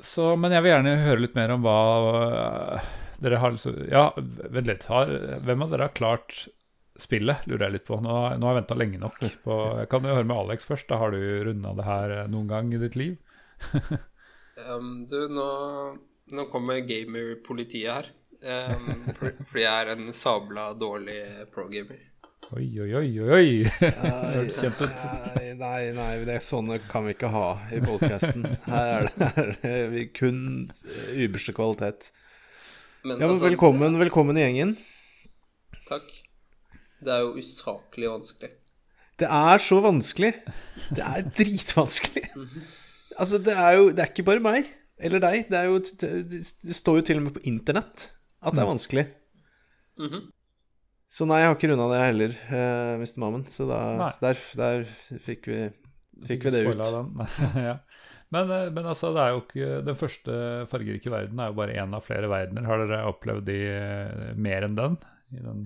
[0.03, 1.79] Så, men jeg vil gjerne høre litt mer om hva
[2.11, 2.87] øh,
[3.23, 4.87] dere har liksom Ja, vent litt.
[4.91, 5.13] Har,
[5.47, 6.47] hvem av dere har klart
[7.01, 7.99] spillet, lurer jeg litt på.
[8.03, 9.23] Nå, nå har jeg venta lenge nok.
[9.45, 10.89] På, jeg kan jo høre med Alex først.
[10.91, 13.17] Da har du runda det her noen gang i ditt liv?
[14.55, 15.45] Um, du, nå,
[16.31, 18.11] nå kommer gamer-politiet her.
[18.45, 21.19] Um, for, fordi jeg er en sabla dårlig
[21.55, 22.14] pro-gamer.
[22.53, 23.53] Oi, oi, oi, oi, oi.
[23.81, 25.05] Hørtes kjent ut.
[25.35, 28.45] Nei, nei, nei, det er sånne kan vi ikke ha i podkasten.
[28.67, 30.43] Her er det, her er vi kun
[30.85, 32.11] eh, ypperste kvalitet.
[33.05, 34.77] Men, Ja, men altså, velkommen, velkommen i gjengen.
[35.89, 36.07] Takk.
[37.05, 38.53] Det er jo usaklig vanskelig.
[39.21, 40.33] Det er så vanskelig.
[40.95, 42.27] Det er dritvanskelig.
[43.15, 44.71] Altså, det er jo Det er ikke bare meg
[45.05, 45.49] eller deg.
[45.51, 48.09] Det, er jo, det, det står jo til og med på internett
[48.45, 49.09] at det er vanskelig.
[50.03, 50.25] Mhm.
[51.15, 53.19] Så nei, jeg har ikke runda det heller, uh, Mr.
[53.23, 53.45] Mammen.
[53.53, 54.83] Så da, der, der
[55.23, 55.59] fikk vi,
[56.27, 56.83] fikk vi det ut.
[57.69, 57.77] Ja.
[58.35, 60.35] men, eh, men altså, det er jo ikke Den første
[60.71, 62.67] fargerike verden er jo bare én av flere verdener.
[62.67, 64.99] Har dere opplevd de eh, mer enn den?
[65.35, 65.63] I den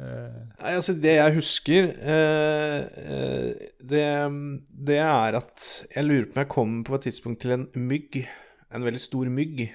[0.00, 4.06] eh, Nei, altså Det jeg husker, eh, eh, det,
[4.88, 8.22] det er at jeg lurer på om jeg kom på et tidspunkt til en mygg.
[8.72, 9.66] En veldig stor mygg.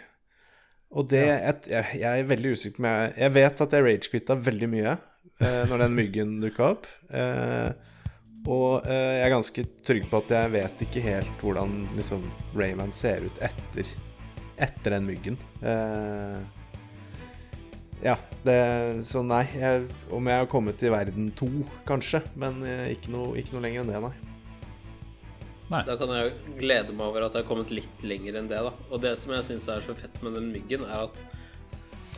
[0.95, 4.37] Og det et, jeg, jeg er veldig usikker på jeg Jeg vet at jeg ragequitta
[4.39, 6.89] veldig mye eh, når den myggen dukka opp.
[7.11, 7.93] Eh,
[8.45, 12.93] og eh, jeg er ganske trygg på at jeg vet ikke helt hvordan liksom, Rayman
[12.93, 13.89] ser ut etter,
[14.61, 15.39] etter den myggen.
[15.65, 16.37] Eh,
[18.05, 18.59] ja, det,
[19.07, 19.43] så nei.
[19.57, 21.49] Jeg, om jeg har kommet til verden to,
[21.89, 22.21] kanskje.
[22.39, 24.24] Men eh, ikke noe, ikke noe lenger enn det, nei.
[25.87, 28.73] Da kan jeg glede meg over at jeg har kommet litt lenger enn det, da.
[28.91, 31.23] Og det som jeg syns er så fett med den myggen, er at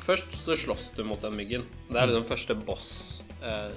[0.03, 1.63] først så slåss du mot den myggen.
[1.87, 2.89] Det er liksom første boss.
[3.39, 3.71] Eh,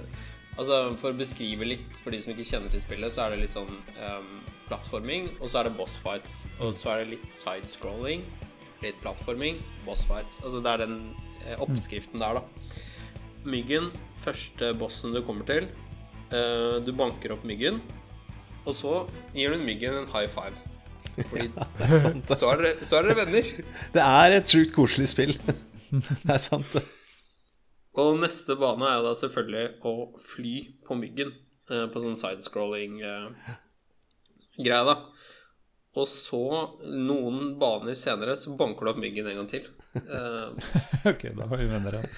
[0.57, 3.45] altså For å beskrive litt for de som ikke kjenner til spillet, så er det
[3.45, 4.31] litt sånn eh,
[4.67, 6.41] plattforming, og så er det boss fights.
[6.59, 8.25] Og så er det litt sidescrolling,
[8.83, 10.41] litt plattforming, boss fights.
[10.43, 10.99] Altså det er den
[11.45, 12.75] eh, oppskriften der, da.
[13.47, 13.89] Myggen,
[14.21, 15.71] første bossen du kommer til.
[16.31, 17.79] Eh, du banker opp myggen.
[18.65, 18.93] Og så
[19.35, 20.53] gir du myggen en high five.
[21.17, 21.47] Fordi
[21.79, 22.37] Det er sant, det.
[22.39, 23.45] så er dere, så er dere venner.
[23.95, 25.33] Det er et sjukt koselig spill.
[25.91, 26.83] Det er sant, det.
[27.99, 29.93] Og neste bane er jo da selvfølgelig å
[30.23, 30.53] fly
[30.87, 31.33] på myggen.
[31.71, 34.95] eh, På sånn sidescrolling-greie, da.
[35.99, 36.39] Og så,
[36.87, 39.67] noen baner senere, så banker du opp myggen en gang til.
[39.99, 40.47] Eh,
[41.11, 42.15] ok, da var vi venner igjen.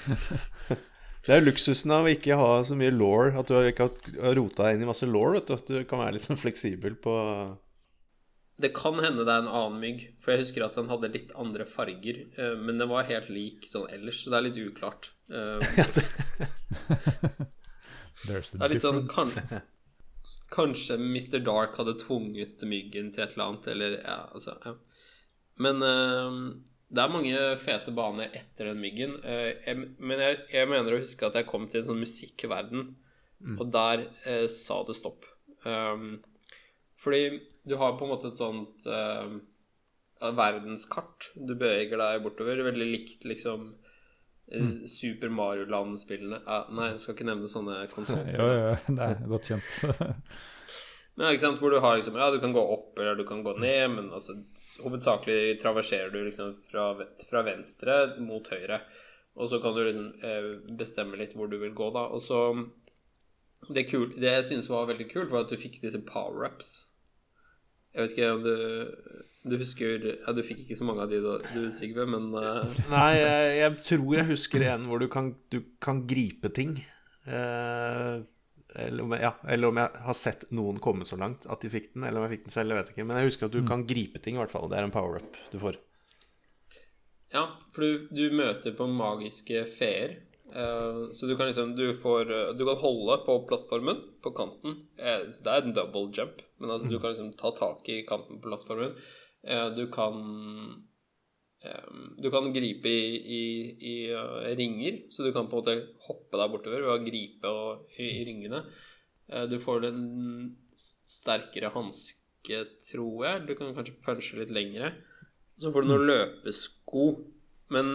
[1.23, 4.35] Det er jo luksusen av å ikke ha så mye law, at du ikke har
[4.35, 5.53] rota deg inn i masse law, du.
[5.55, 7.13] At du kan være litt sånn fleksibel på
[8.59, 11.31] Det kan hende det er en annen mygg, for jeg husker at den hadde litt
[11.39, 12.25] andre farger.
[12.37, 15.13] eh, Men den var helt lik sånn ellers, så det er litt uklart.
[15.31, 15.59] Eh,
[18.23, 19.31] Det er litt sånn kan,
[20.53, 21.39] Kanskje Mr.
[21.43, 24.75] Dark hadde tvunget myggen til et eller annet, eller ja, altså ja.
[25.63, 26.37] Men eh,
[26.93, 29.15] det er mange fete baner etter den myggen.
[29.25, 32.91] eh, men jeg, jeg mener å huske at jeg kom til en sånn musikkverden,
[33.57, 35.25] og der eh, sa det stopp.
[35.65, 36.21] Um,
[36.99, 39.35] fordi du har på en måte et sånt uh,
[40.23, 42.63] verdenskart du beveger deg bortover.
[42.69, 44.71] Veldig likt liksom mm.
[44.87, 46.39] Super Mario Land-spillene.
[46.47, 48.39] uh, nei, jeg skal ikke nevne sånne konsollspill.
[48.43, 49.71] Jo, jo, det er godt kjent.
[51.17, 53.43] Men ikke sant, hvor du har liksom Ja, du kan gå opp eller du kan
[53.45, 54.33] gå ned, men altså
[54.83, 56.91] hovedsakelig traverserer du liksom fra,
[57.29, 58.81] fra venstre mot høyre.
[59.33, 62.07] Og så kan du liksom eh, bestemme litt hvor du vil gå, da.
[62.13, 62.39] Og så
[63.63, 66.73] Det, kul, det jeg synes var veldig kult, var at du fikk disse power-ups.
[67.93, 68.55] Jeg vet ikke om du
[69.43, 72.63] Du husker Ja, du fikk ikke så mange av de da, du, Sigve, men uh...
[72.91, 76.77] Nei, jeg, jeg tror jeg husker en hvor du kan, du kan gripe ting.
[77.27, 78.23] Eh,
[78.75, 81.71] eller, om jeg, ja, eller om jeg har sett noen komme så langt at de
[81.71, 83.07] fikk den, eller om jeg fikk den selv, jeg vet ikke.
[83.07, 84.69] Men jeg husker at du kan gripe ting, i hvert fall.
[84.71, 85.79] Det er en power-up du får.
[87.33, 90.19] Ja, for du, du møter på magiske feer.
[90.53, 94.83] Uh, så du kan liksom Du får eh, Du kan holde på plattformen, på kanten.
[95.01, 98.37] Uh, det er en double jump, men altså du kan liksom ta tak i kanten
[98.37, 98.93] på plattformen.
[99.41, 100.19] Uh, du kan
[102.19, 103.43] Du kan gripe i, i,
[103.79, 105.75] i eh, ringer, så du kan på en måte
[106.07, 108.63] hoppe deg bortover ved å gripe og, i, i ringene.
[109.29, 110.03] Eh, du får en
[110.75, 113.45] sterkere hanske, tror jeg.
[113.47, 114.91] Du kan kanskje punche litt lengre.
[115.61, 117.07] Så får du noen løpesko.
[117.73, 117.93] Men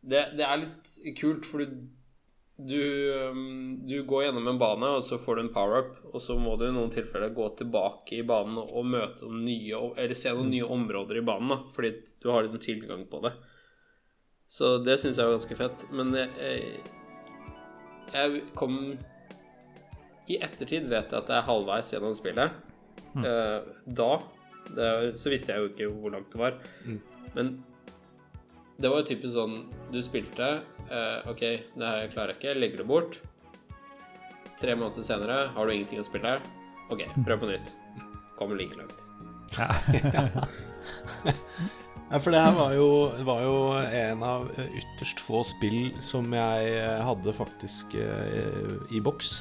[0.00, 1.76] det, det er litt kult, for du,
[2.66, 6.36] du, um, du går gjennom en bane, og så får du en power-up, og så
[6.38, 10.32] må du i noen tilfeller gå tilbake i banen og møte noen nye Eller se
[10.34, 13.34] noen nye områder i banen, da, fordi du har en tilgang på det.
[14.50, 15.86] Så det syns jeg var ganske fett.
[15.94, 16.82] Men jeg,
[18.10, 18.80] jeg kom
[20.26, 22.58] I ettertid vet jeg at jeg er halvveis gjennom spillet.
[23.10, 23.24] Mm.
[23.90, 24.12] da
[24.70, 26.58] det, så visste jeg jo ikke hvor langt det var.
[27.34, 27.56] Men
[28.80, 29.56] det var jo typisk sånn
[29.92, 30.50] Du spilte
[30.90, 31.42] eh, OK,
[31.74, 32.56] det her klarer jeg ikke.
[32.58, 33.20] Legger det bort.
[34.60, 36.36] Tre måneder senere har du ingenting å spille.
[36.92, 37.72] OK, prøv på nytt.
[38.38, 39.00] Kommer like langt.
[39.56, 39.68] Ja,
[42.22, 42.88] for det her var jo,
[43.26, 49.02] var jo en av eh, ytterst få spill som jeg eh, hadde faktisk eh, i
[49.02, 49.32] boks.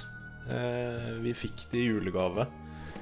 [0.50, 2.48] Eh, vi fikk det i julegave.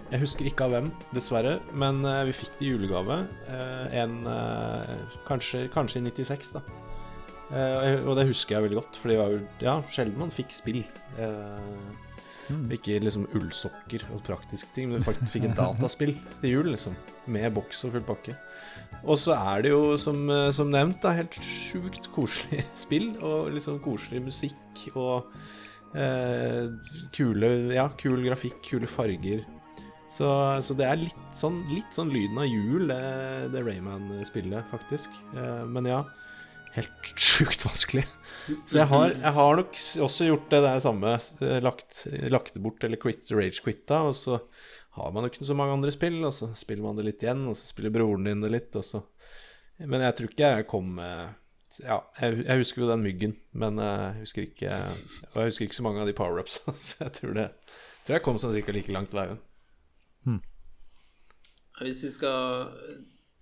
[0.07, 3.21] Jeg husker ikke av hvem, dessverre, men eh, vi fikk det i julegave.
[3.51, 4.93] Eh, en eh,
[5.27, 6.63] kanskje, kanskje i 96, da.
[7.47, 10.51] Eh, og det husker jeg veldig godt, for det var jo ja, sjelden man fikk
[10.55, 10.81] spill.
[11.17, 11.93] Eh,
[12.71, 16.95] Ikke liksom ullsokker og praktiske ting, men faktisk fikk et dataspill til jul, liksom.
[17.27, 18.37] Med boks og full pakke.
[19.03, 23.09] Og så er det jo, som, eh, som nevnt, da, helt sjukt koselig spill.
[23.19, 25.27] Og liksom koselig musikk og
[25.95, 26.67] eh,
[27.15, 29.43] kule Ja, kul grafikk, kule farger.
[30.07, 30.27] Så,
[30.63, 35.11] så det er litt sånn, litt sånn lyden av jul, det, det Rayman-spillet, faktisk.
[35.35, 35.99] Eh, men ja,
[36.77, 38.05] helt sjukt vanskelig.
[38.69, 41.13] Så jeg har, jeg har nok også gjort det der samme.
[41.43, 44.39] eh, Lagt, lagt det bort, eller quit, rage-quitta, og så
[44.97, 47.43] har man jo ikke så mange andre spill, og så spiller man det litt igjen,
[47.51, 49.03] og så spiller broren din det litt, og så
[49.77, 54.05] Men jeg tror ikke jeg kom Ja, jeg, jeg husker jo den myggen, men eh,
[54.07, 54.71] jeg husker ikke
[55.27, 57.45] Og jeg husker ikke så mange av de power-ups, så jeg tror det
[58.07, 59.39] jeg tror jeg kom sånn cirka like langt veien.
[60.23, 60.39] Hmm.
[61.81, 62.69] Hvis vi skal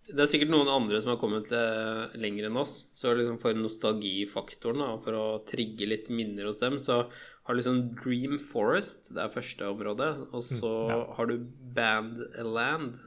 [0.05, 2.75] Det er sikkert noen andre som har kommet eh, lenger enn oss.
[2.93, 7.57] Så liksom for nostalgifaktoren, da, for å trigge litt minner hos dem, så har du
[7.57, 10.11] liksom Dream Forest, det er første område.
[10.29, 10.71] Og så
[11.17, 11.39] har du
[11.75, 13.01] Bandland, Land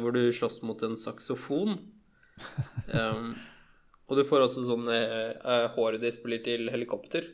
[0.00, 1.78] hvor du slåss mot en saksofon.
[2.94, 3.36] Um,
[4.10, 7.28] og du får også sånn eh, eh, Håret ditt blir til helikopter.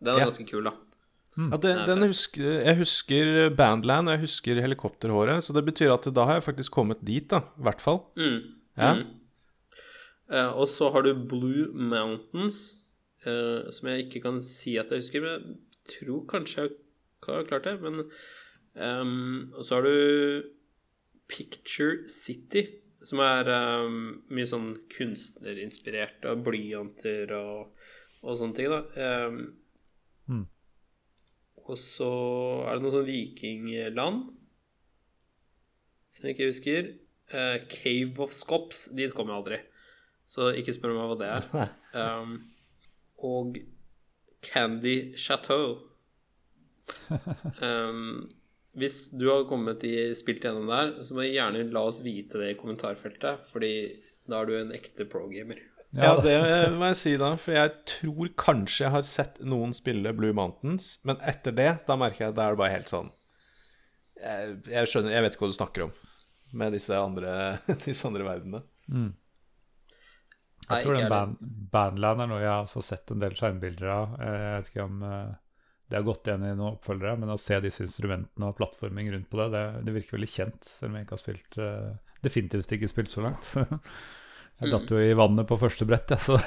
[0.00, 0.28] Den er Ja.
[0.30, 0.72] ganske kul, da.
[1.34, 6.06] Ja, det, den husker, jeg husker Bandland, og jeg husker helikopterhåret, så det betyr at
[6.14, 7.42] da har jeg faktisk kommet dit, da.
[7.58, 8.00] I hvert fall.
[8.16, 8.38] Mm.
[8.78, 8.92] Ja.
[9.00, 9.20] Mm.
[10.30, 12.76] Uh, og så har du Blue Mountains,
[13.26, 16.72] uh, som jeg ikke kan si at jeg husker, men jeg tror kanskje jeg
[17.26, 17.76] har klart det.
[17.82, 18.04] Men
[18.76, 20.42] um, Og så har du
[21.28, 22.66] Picture City,
[23.04, 23.48] som er
[23.84, 27.74] um, mye sånn kunstnerinspirert av blyanter og,
[28.22, 28.82] og sånne ting, da.
[28.96, 29.52] Ehm, Mm.
[31.64, 32.10] Og så
[32.66, 34.24] er det noe sånn vikingland
[36.14, 36.90] som jeg ikke husker.
[37.32, 39.60] Uh, Cave of Scops, dit kom jeg aldri.
[40.28, 41.72] Så ikke spør meg hva det er.
[41.94, 42.38] Um,
[43.24, 43.58] og
[44.44, 45.78] Candy Chateau.
[47.62, 48.24] Um,
[48.74, 52.40] hvis du har kommet i spilt gjennom der, så må jeg gjerne la oss vite
[52.40, 53.74] det i kommentarfeltet, fordi
[54.28, 55.60] da er du en ekte pro-gamer.
[55.94, 56.36] Ja, det
[56.74, 60.96] må jeg si da, for jeg tror kanskje jeg har sett noen spille Blue Mountains,
[61.06, 63.12] men etter det, da merker jeg at det er bare helt sånn
[64.18, 65.92] Jeg, jeg skjønner, jeg vet ikke hva du snakker om
[66.54, 67.30] med disse andre,
[67.86, 68.60] disse andre verdenene.
[68.86, 69.12] Mm.
[70.64, 71.40] Jeg tror den band,
[71.74, 74.14] Bandland er noe jeg har også sett en del skjermbilder av.
[74.22, 75.32] Eh, Jeg vet ikke om eh,
[75.90, 79.28] det har gått igjen i noen oppfølgere, men å se disse instrumentene og plattforming rundt
[79.30, 81.90] på det, det, det virker veldig kjent, selv om jeg ikke har spilt eh,
[82.24, 83.50] Definitivt ikke spilt så langt.
[84.62, 86.38] Jeg datt jo i vannet på første brett, jeg, så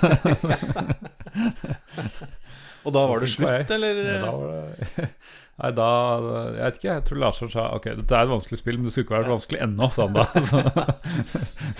[2.87, 3.97] Og da var det slutt, eller?
[3.99, 5.09] Ja, da var det
[5.57, 5.85] Nei, da
[6.21, 6.89] Jeg vet ikke.
[6.91, 9.31] Jeg tror Larsen sa ok, dette er et vanskelig spill, men det skulle ikke vært
[9.31, 10.25] vanskelig ennå, sa han da.
[10.51, 10.59] Så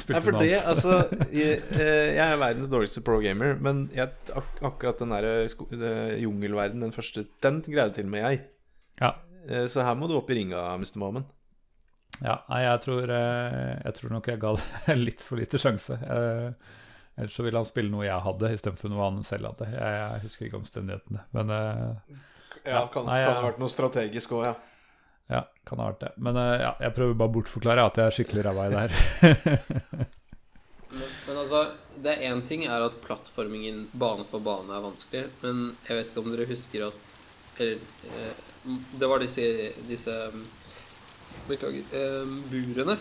[0.01, 0.71] spilte Nei, for noe det, annet.
[0.71, 0.95] altså
[1.29, 6.85] jeg, eh, jeg er verdens dårligste pro-gamer, men jeg, ak akkurat den der jungelverdenen, jungelverden,
[6.87, 8.41] den første, den greide til og med jeg.
[9.03, 9.11] Ja.
[9.45, 10.97] Eh, Så her må du opp i ringa, Mr.
[11.03, 11.29] Moman.
[12.23, 15.97] Ja, nei, jeg tror, eh, jeg tror nok jeg ga det litt for lite sjanse.
[16.01, 16.75] Eh,
[17.17, 19.69] Ellers så ville han spille noe jeg hadde, istedenfor noe han selv hadde.
[19.73, 22.11] Jeg, jeg husker ikke omstendighetene, men eh,
[22.67, 24.53] Ja, kan, Nei, kan det ha vært noe strategisk òg, ja.
[25.33, 26.11] ja, kan ha vært det.
[26.21, 28.93] Men ja, jeg prøver bare å bortforklare at jeg er skikkelig ræva i det her.
[30.87, 31.63] Men, men altså,
[31.99, 36.12] det er én ting er at plattformingen bane for bane er vanskelig, men jeg vet
[36.12, 37.15] ikke om dere husker at
[37.60, 37.81] Eller
[38.99, 39.43] det var disse,
[39.87, 40.13] disse
[41.48, 41.84] Beklager.
[41.94, 42.98] eh, burene.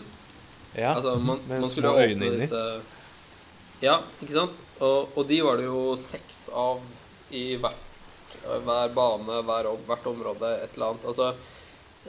[0.75, 0.93] ja.
[0.93, 2.39] altså, man, med man små øyne inni.
[2.39, 2.63] disse
[3.81, 4.61] Ja, ikke sant?
[4.79, 6.81] Og, og de var det jo seks av
[7.29, 11.05] i hvert, hver bane, hver, hvert område, et eller annet.
[11.05, 11.33] Altså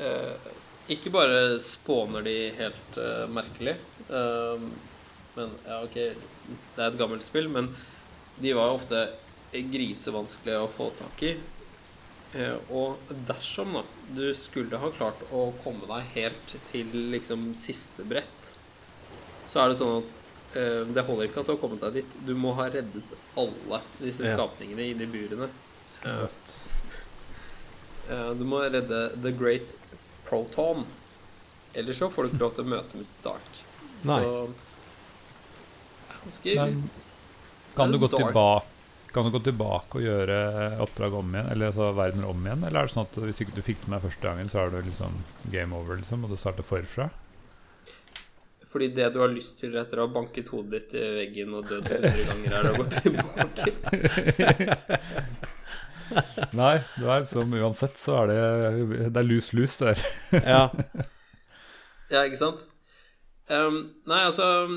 [0.00, 0.48] eh,
[0.94, 3.76] Ikke bare spåner de helt eh, merkelig,
[4.08, 4.66] eh,
[5.36, 7.72] men ja, ok, det er et gammelt spill, men
[8.40, 9.04] de var ofte
[9.52, 11.36] grisevanskelige å få tak i.
[12.36, 12.98] Eh, og
[13.28, 18.50] dersom da du skulle ha klart å komme deg helt til liksom siste brett,
[19.48, 20.16] så er det sånn at
[20.58, 22.18] eh, det holder ikke at du har kommet deg dit.
[22.28, 24.36] Du må ha reddet alle disse Ja.
[24.36, 25.48] skapningene inni burene.
[26.04, 26.26] Eh,
[28.10, 29.76] eh, du må redde The Great
[30.28, 30.84] Proton.
[31.74, 33.14] Ellers så får du ikke lov til å møte Mr.
[33.24, 33.62] Dark.
[34.08, 34.20] Nei.
[34.24, 34.48] Så
[36.18, 36.90] Ganske Men
[37.76, 38.26] kan du gå dark.
[38.26, 38.64] tilbake
[39.14, 40.36] kan du gå tilbake og gjøre
[40.84, 42.64] oppdrag om igjen, eller altså verden om igjen?
[42.68, 44.74] Eller er det sånn at hvis ikke du fikk det med første gangen, så er
[44.74, 45.16] det liksom
[45.52, 47.08] game over, liksom, og du starter forfra?
[48.68, 51.70] Fordi det du har lyst til etter å ha banket hodet ditt i veggen og
[51.70, 53.64] dødd 100 ganger, er å gå tilbake.
[56.56, 58.38] Nei, det er liksom uansett så er det
[59.12, 60.04] Det er lus-lus der.
[60.40, 60.66] Ja.
[62.08, 62.62] Ja, ikke sant?
[63.52, 63.74] Um,
[64.08, 64.76] nei, altså ø,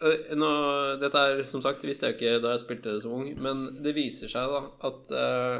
[0.00, 0.48] nå,
[1.02, 3.96] Dette er som sagt visste jeg ikke da jeg spilte det som ung, men det
[3.96, 5.58] viser seg da at eh,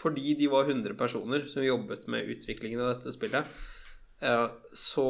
[0.00, 3.46] fordi de var 100 personer som jobbet med utviklingen av dette spillet,
[4.24, 5.06] eh, så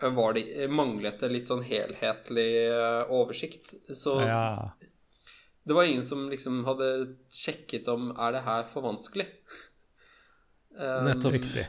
[0.00, 3.74] var de, manglet det litt sånn helhetlig eh, oversikt.
[3.94, 4.72] Så Ja.
[5.66, 9.28] det var ingen som liksom hadde sjekket om er det her for vanskelig.
[10.80, 11.34] Nettopp.
[11.36, 11.66] Riktig.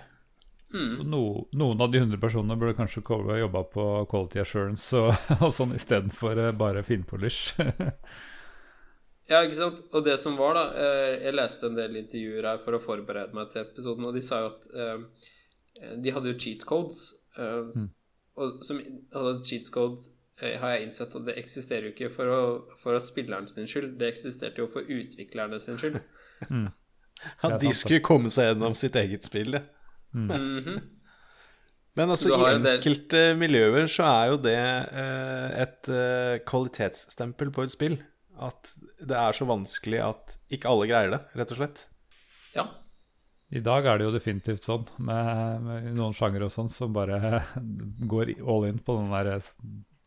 [0.74, 0.92] Mm.
[0.98, 1.22] Så no,
[1.58, 3.04] noen av de 100 personene burde kanskje
[3.40, 5.14] jobba på quality assurance og,
[5.44, 7.54] og sånn istedenfor uh, bare finpolish.
[9.32, 9.82] Ja, ikke sant?
[9.96, 13.38] Og det som var, da eh, Jeg leste en del intervjuer her for å forberede
[13.38, 17.06] meg til episoden, og de sa jo at eh, de hadde jo cheat codes.
[17.38, 17.92] eh, mm.
[18.42, 20.10] Og som altså, cheat codes
[20.42, 23.96] eh, har jeg innsett at det eksisterer jo ikke for, å, for spilleren sin skyld,
[24.02, 26.02] det eksisterte jo for utviklerne sin skyld.
[27.46, 29.62] At Det de skulle komme seg gjennom sitt eget spill, ja.
[30.14, 30.82] Mhm.
[32.00, 37.74] Men altså, i enkelte miljøer så er jo det eh, et eh, kvalitetsstempel på et
[37.74, 37.98] spill.
[38.42, 38.72] At
[39.04, 41.84] det er så vanskelig at ikke alle greier det, rett og slett.
[42.56, 42.66] Ja.
[43.52, 47.44] I dag er det jo definitivt sånn, med, med noen sjangere og sånn som bare
[48.14, 49.52] går all in på den der eh,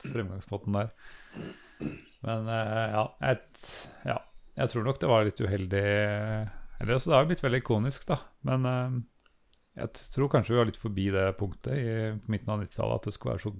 [0.09, 0.93] fremgangsmåten der.
[2.25, 3.65] Men eh, ja, et,
[4.09, 4.23] ja,
[4.57, 8.07] jeg tror nok det var litt uheldig Eller altså, det har jo blitt veldig ikonisk,
[8.09, 8.23] da.
[8.49, 9.03] Men eh,
[9.75, 11.95] jeg tror kanskje vi var litt forbi det punktet i
[12.31, 13.55] midten av 90-tallet, at det skulle være så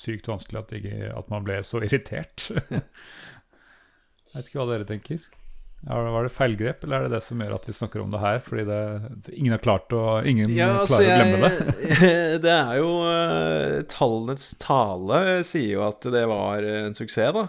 [0.00, 2.48] sykt vanskelig at, ikke, at man ble så irritert.
[2.50, 5.28] jeg vet ikke hva dere tenker.
[5.80, 8.42] Var det feilgrep, eller er det det som gjør at vi snakker om det her?
[8.44, 8.80] Fordi det,
[9.32, 11.54] ingen har klart å, ingen klarer å glemme det.
[12.44, 17.46] det er jo eh, Tallenes tale sier jo at det var en suksess, da.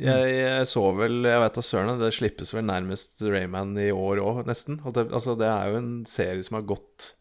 [0.00, 3.90] Eh, jeg, jeg så vel Jeg vet da søren, det slippes vel nærmest Rayman i
[3.92, 4.80] år òg, nesten.
[4.86, 7.12] Altså, det er jo en serie som har gått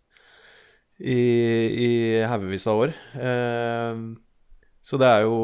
[1.00, 1.90] i, i
[2.28, 2.96] haugevis av år.
[3.20, 4.04] Eh,
[4.90, 5.40] så det er jo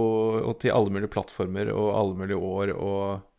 [0.47, 3.31] Og til alle mulige plattformer og alle mulige år og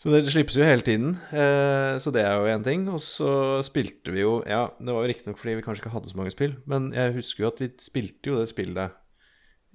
[0.00, 2.86] så det slippes jo hele tiden, eh, så det er jo én ting.
[2.88, 6.08] Og så spilte vi jo Ja, det var jo riktignok fordi vi kanskje ikke hadde
[6.08, 8.96] så mange spill, men jeg husker jo at vi spilte jo det spillet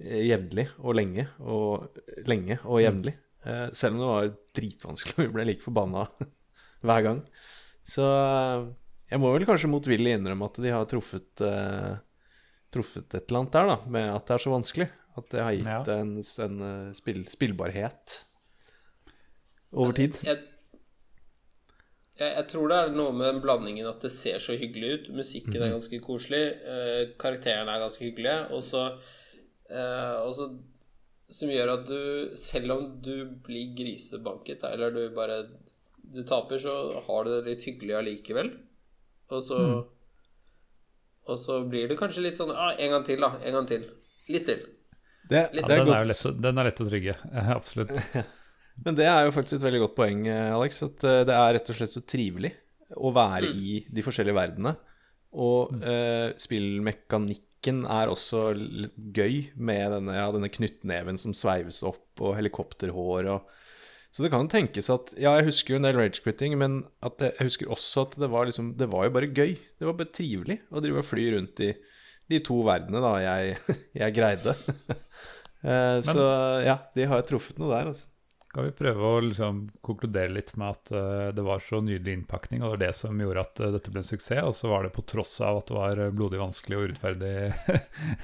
[0.02, 3.14] eh, jevnlig og lenge og lenge og jevnlig.
[3.46, 6.06] Eh, selv om det var dritvanskelig, og vi ble like forbanna
[6.86, 7.22] hver gang.
[7.86, 8.66] Så eh,
[9.12, 11.94] jeg må vel kanskje motvillig innrømme at de har truffet, uh,
[12.74, 14.88] truffet et eller annet der, da, med at det er så vanskelig.
[15.16, 15.78] At det har gitt Ja.
[15.94, 16.56] en, en
[16.92, 18.16] spill, spillbarhet
[19.72, 20.18] over tid.
[20.26, 20.42] Jeg,
[22.18, 25.08] jeg, jeg tror det er noe med den blandingen at det ser så hyggelig ut.
[25.22, 26.42] Musikken er ganske koselig.
[26.66, 28.40] uh, karakterene er ganske hyggelige.
[28.58, 28.88] Og så,
[29.70, 30.50] uh, og så
[31.32, 35.40] Som gjør at du, selv om du blir grisebanket, eller du bare
[36.06, 38.52] Du taper, så har du det litt hyggelig allikevel.
[39.34, 39.58] Og så
[41.26, 43.32] Og så blir det kanskje litt sånn ah, En gang til, da.
[43.42, 43.88] En gang til.
[44.30, 44.62] Litt til.
[45.26, 47.16] Det, Litt- Ja, den, er lett, den er lett å trygge.
[47.58, 47.90] Absolutt.
[48.84, 50.82] Men det er jo faktisk et veldig godt poeng, Alex.
[50.86, 52.52] At eh, det er rett og slett så trivelig
[53.02, 54.76] å være i de forskjellige verdenene.
[55.34, 56.30] Og eh,
[57.66, 58.54] spillmekanikken er også
[59.14, 63.48] gøy med denne, ja, denne knyttneven som sveives opp, og helikopterhår og
[64.12, 67.46] Så det kan tenkes at Ja, jeg husker jo en del rage-quitting, men jeg, jeg
[67.50, 69.56] husker også at det var liksom Det var jo bare gøy.
[69.78, 71.74] Det var bare trivelig å drive og fly rundt i
[72.26, 73.58] de to verdenene da jeg,
[74.02, 74.56] jeg greide.
[75.66, 76.22] Eh, så
[76.62, 78.06] ja, de har truffet noe der, altså.
[78.56, 82.62] Skal vi prøve å liksom konkludere litt med at uh, det var så nydelig innpakning,
[82.62, 84.86] og det var det som gjorde at uh, dette ble en suksess, og så var
[84.86, 87.34] det på tross av at det var eh, blodig vanskelig og urettferdig,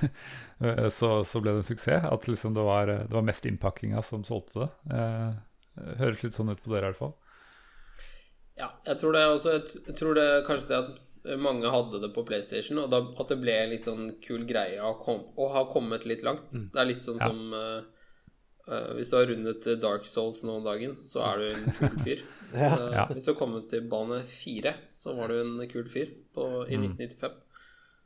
[0.96, 2.08] så, så ble det en suksess.
[2.08, 4.96] At liksom det, var, det var mest innpakkinga som solgte det.
[6.00, 7.16] Høres litt sånn ut på dere i hvert fall.
[8.56, 12.24] Ja, jeg tror det også Jeg tror det kanskje det at mange hadde det på
[12.24, 16.08] PlayStation, og da, at det ble litt sånn kul greie å, kom, å ha kommet
[16.08, 16.48] litt langt.
[16.56, 17.28] Det er litt sånn Ja.
[17.28, 17.90] som
[18.68, 21.72] eh, eh, Hvis du har rundet Dark Souls nå om dagen, så er du en
[21.78, 22.22] kul fyr.
[22.52, 22.68] Ja.
[22.76, 23.04] uh, Ja.
[23.08, 26.76] Hvis du har kommet til bane fire, så var du en kul fyr på, i
[26.76, 26.90] Mm.
[26.98, 27.38] 1995.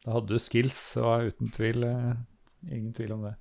[0.05, 2.13] Da hadde du skills, det var uten tvil uh,
[2.71, 3.33] ingen tvil om det.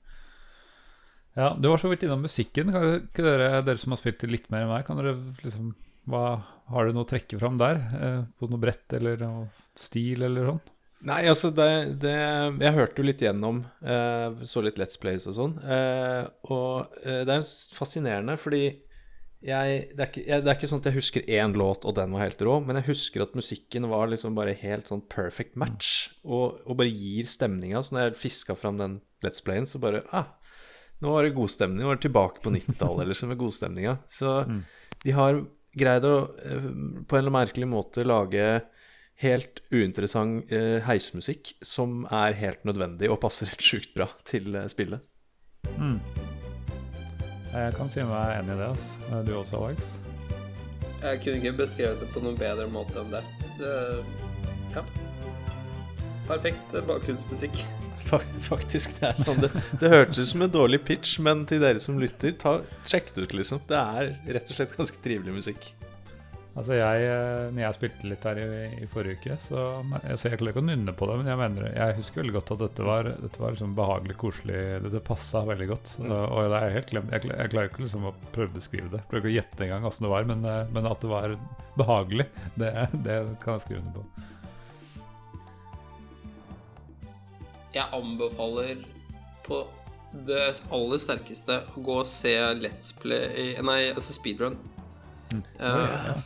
[1.36, 2.72] Ja, Du var så vidt innom musikken.
[2.74, 5.14] Kan ikke dere, dere som har spilt litt mer enn meg, kan dere
[5.44, 5.74] liksom
[6.10, 7.76] hva, Har du noe å trekke fram der?
[8.00, 9.48] Eh, på noe brett eller noe
[9.78, 10.62] stil eller sånn?
[11.06, 15.36] Nei, altså det, det Jeg hørte jo litt gjennom, eh, så litt Let's Plays og
[15.38, 15.56] sånn.
[15.62, 18.64] Eh, og eh, det er fascinerende, fordi
[19.46, 21.94] jeg det, er ikke, jeg det er ikke sånn at jeg husker én låt, og
[22.00, 25.60] den var helt rå, men jeg husker at musikken var liksom bare helt sånn perfect
[25.60, 25.92] match,
[26.24, 27.84] og, og bare gir stemninga.
[27.86, 30.32] Så når jeg fiska fram den Let's Playen, så bare ah,
[31.04, 31.84] nå var det god stemning.
[31.84, 33.98] Nå var det tilbake på 90-tallet liksom, med godstemninga.
[34.10, 34.40] Så
[35.04, 35.44] de har
[35.76, 36.70] greid å eh,
[37.06, 38.46] på en eller merkelig måte lage
[39.24, 44.68] helt uinteressant eh, heismusikk som er helt nødvendig og passer helt sjukt bra til eh,
[44.72, 45.04] spillet.
[45.80, 46.00] Mm.
[47.56, 48.68] Jeg kan si meg enig i det.
[48.74, 49.22] Altså.
[49.24, 49.94] Du også, Alex?
[51.06, 53.24] Jeg kunne ikke beskrevet det på noen bedre måte enn det.
[53.62, 53.74] det
[54.76, 54.84] ja.
[56.28, 57.64] Perfekt bakgrunnsmusikk.
[58.52, 59.40] Faktisk, det er.
[59.42, 59.50] Det,
[59.82, 62.60] det hørtes ut som en dårlig pitch, men til dere som lytter, ta,
[62.90, 63.64] sjekk det ut, liksom.
[63.70, 65.72] Det er rett og slett ganske trivelig musikk.
[66.56, 68.46] Altså jeg, eh, når jeg spilte litt her i,
[68.80, 69.64] i forrige uke, så
[69.98, 72.52] altså jeg klarer ikke å nynne på det, men jeg mener, jeg husker veldig godt
[72.56, 75.92] at dette var, dette var liksom behagelig, koselig, dette passa veldig godt.
[76.06, 78.88] Og, og det er helt glemt, jeg, jeg klarer ikke liksom å prøve å beskrive
[78.94, 81.36] det, prøver ikke å gjette engang åssen det var, men, eh, men at det var
[81.76, 82.28] behagelig,
[82.62, 82.72] det,
[83.04, 84.06] det kan jeg skrive under på.
[87.76, 88.86] Jeg anbefaler
[89.44, 89.60] på
[90.24, 92.32] det aller sterkeste å gå og se
[92.62, 94.56] Let's Play Nei, altså speedrun.
[95.60, 96.24] Eh,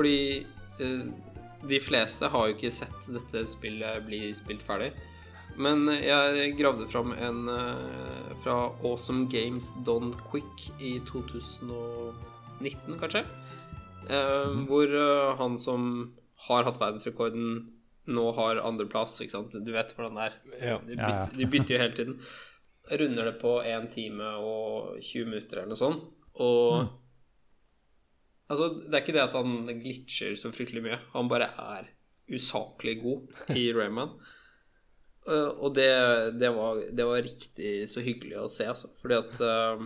[0.00, 0.46] Fordi
[0.80, 1.06] eh,
[1.68, 4.94] de fleste har jo ikke sett dette spillet bli spilt ferdig.
[5.60, 13.26] Men jeg gravde fram en eh, fra Awesome Games Don Quick i 2019, kanskje.
[14.08, 15.90] Eh, Hvor eh, han som
[16.46, 17.58] har hatt verdensrekorden,
[18.08, 19.18] nå har andreplass.
[19.20, 19.52] Ikke sant?
[19.52, 20.38] Du vet hvordan det er.
[20.62, 20.78] Ja.
[20.80, 22.16] De bytter, de bytter jo hele tiden.
[22.90, 26.08] Runder det på 1 time og 20 minutter eller noe sånt.
[26.40, 26.88] Og
[28.50, 30.98] Altså, det er ikke det at han glitcher så fryktelig mye.
[31.14, 31.90] Han bare er
[32.30, 34.16] usaklig god i Rayman.
[35.28, 35.90] Uh, og det,
[36.40, 38.90] det, var, det var riktig så hyggelig å se, altså.
[38.98, 39.84] Fordi at uh,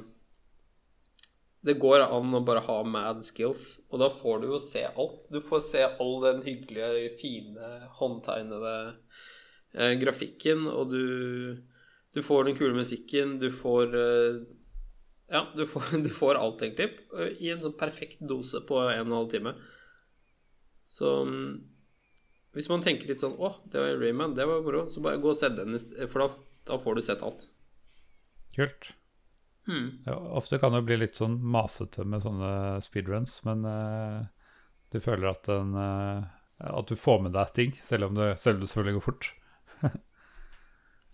[1.64, 5.28] det går an å bare ha mad skills, og da får du jo se alt.
[5.32, 11.04] Du får se all den hyggelige, fine, håndtegnede uh, grafikken, og du,
[12.16, 13.98] du får den kule musikken, du får
[15.34, 16.90] Ja, du får, du får alt, egentlig,
[17.42, 19.54] i en sånn perfekt dose på en og en halv time.
[20.86, 21.48] Så mm,
[22.54, 25.32] hvis man tenker litt sånn Å, det var Rayman, det var moro, så bare gå
[25.32, 25.74] og se den,
[26.12, 26.28] for da,
[26.70, 27.48] da får du sett alt.
[28.54, 28.92] Kult.
[29.66, 30.04] Hmm.
[30.06, 34.26] Ja, ofte kan det bli litt sånn masete med sånne speedruns, men uh,
[34.92, 36.28] du føler at, den, uh,
[36.68, 39.30] at du får med deg ting, selv om det, selv om det selvfølgelig går fort.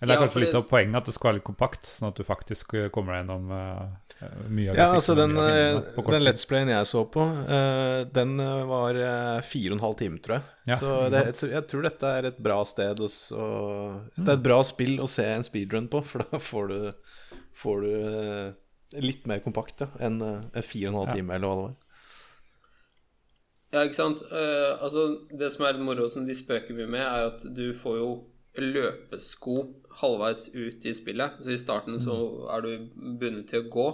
[0.01, 2.09] Eller det er Ja, kanskje litt av poenget at det skal være litt kompakt, sånn
[2.09, 5.77] at du faktisk eh, kommer deg gjennom uh, mye av Ja, altså den, eh,
[6.09, 6.25] den.
[6.25, 8.41] Let's Playen jeg så på, uh, den
[8.71, 8.97] var
[9.45, 10.47] fire og en halv time, tror jeg.
[10.73, 13.45] Ja, så det, jeg, tror, jeg tror dette er et bra sted å så,
[14.17, 16.81] Det er et bra spill å se en speedrun på, for da får du,
[17.61, 18.49] får du uh,
[19.05, 21.21] litt mer kompakt ja, enn en fire og en halv Ja.
[21.21, 21.79] time, eller hva det var.
[23.71, 24.23] Ja, ikke sant.
[24.33, 27.69] Eh, altså, det som er litt moro, som de spøker mye med, er at du
[27.77, 28.09] får jo
[28.59, 29.57] løpesko
[30.01, 31.39] halvveis ut i spillet.
[31.41, 32.17] Så i starten så
[32.55, 33.87] er du bundet til å gå.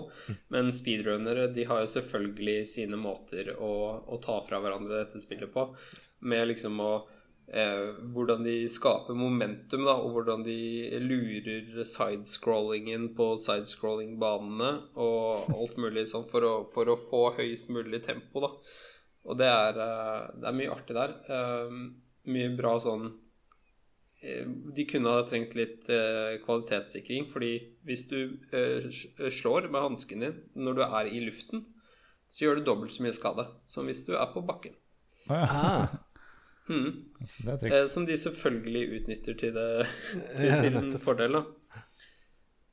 [0.55, 3.75] Men speedrunnere de har jo selvfølgelig sine måter å,
[4.07, 5.69] å ta fra hverandre dette spillet på.
[6.27, 6.93] Med liksom å
[7.53, 10.57] eh, Hvordan de skaper momentum, da, og hvordan de
[11.05, 18.03] lurer sidescrollingen på sidescrolling-banene og alt mulig sånn for å, for å få høyest mulig
[18.09, 18.53] tempo, da.
[19.27, 21.17] Og det er, eh, det er mye artig der.
[21.29, 21.79] Eh,
[22.27, 23.05] Mye bra sånn
[24.77, 27.53] De kunne ha trengt litt eh, kvalitetssikring, fordi
[27.87, 28.19] hvis du
[28.57, 28.89] eh,
[29.33, 31.65] slår med hansken din når du er i luften,
[32.29, 34.75] så gjør du dobbelt så mye skade som hvis du er på bakken.
[35.31, 35.87] Ah,
[36.67, 37.05] Mhm.
[37.47, 37.67] altså.
[37.67, 39.87] Eh, som de selvfølgelig utnytter til, det,
[40.41, 41.37] til sin fordel.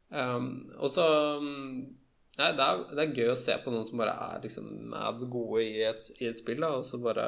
[0.09, 1.05] Um, og så
[1.37, 1.97] um,
[2.37, 5.21] Nei, det er, det er gøy å se på noen som bare er liksom mad
[5.29, 7.25] gode i et, i et spill, da, og så bare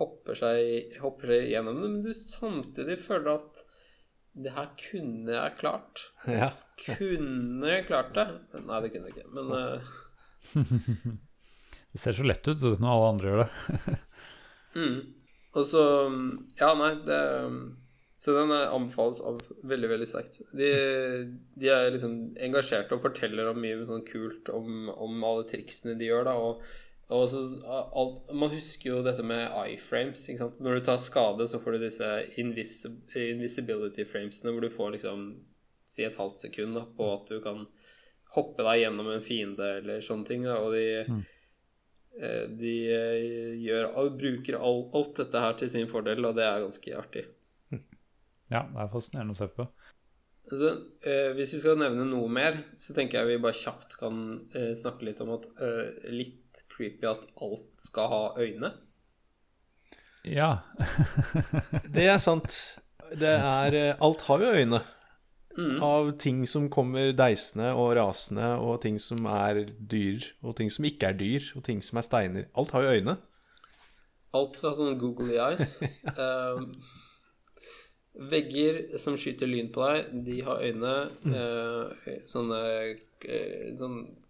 [0.00, 3.62] hopper seg, hopper seg gjennom det, men du samtidig føler at
[4.34, 6.08] det her kunne jeg klart.
[6.40, 6.50] ja.
[6.82, 8.26] Kunne jeg klart det?
[8.58, 9.94] Nei, det kunne jeg ikke, men uh...
[11.94, 14.00] Det ser så lett ut når alle andre gjør det.
[14.74, 15.14] Mm.
[15.54, 15.80] Og så
[16.58, 17.18] Ja, nei, det
[18.18, 20.40] Så den anbefales av veldig, veldig sterkt.
[20.50, 20.70] De,
[21.54, 26.08] de er liksom engasjerte og forteller om mye sånn kult om, om alle triksene de
[26.08, 26.34] gjør, da.
[26.40, 26.64] Og
[27.08, 27.40] så,
[27.92, 30.24] alt, man husker jo dette med iframes.
[30.58, 32.08] Når du tar skade, så får du disse
[32.40, 32.80] invis
[33.14, 35.26] invisibility framesene hvor du får liksom
[35.84, 37.66] si et halvt sekund da, på at du kan
[38.34, 40.46] hoppe deg gjennom en fiende eller sånne ting.
[40.48, 41.22] Da, og de mm.
[42.60, 47.00] de eh, gjør, bruker all, alt dette her til sin fordel, og det er ganske
[47.00, 47.28] artig.
[48.52, 49.64] Ja, det er fascinerende å se på.
[50.44, 50.70] Altså,
[51.08, 54.18] eh, hvis vi skal nevne noe mer, så tenker jeg vi bare kjapt kan
[54.52, 56.43] eh, snakke litt om at eh, litt
[56.74, 58.72] creepy at alt skal ha øyne.
[60.24, 60.56] Ja.
[61.94, 62.56] Det er sant.
[63.14, 64.80] Det er eh, Alt har jo øyne.
[65.54, 65.82] Mm.
[65.86, 70.86] Av ting som kommer deisende og rasende, og ting som er dyr, og ting som
[70.88, 72.48] ikke er dyr, og ting som er steiner.
[72.58, 73.16] Alt har jo øyne.
[74.34, 75.76] Alt skal ha sånn googly eyes.
[76.18, 76.72] um,
[78.34, 80.96] vegger som skyter lyn på deg, de har øyne.
[81.22, 84.23] Uh, sånne uh, sånn, eh,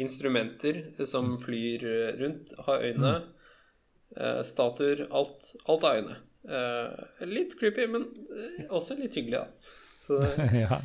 [0.00, 1.82] instrumenter som flyr
[2.20, 3.12] rundt, har øyne.
[4.16, 5.06] Eh, statuer.
[5.10, 6.16] Alt, alt har øyne.
[6.48, 9.74] Eh, litt creepy, men eh, også litt hyggelig, da.
[10.00, 10.80] Så det, ja.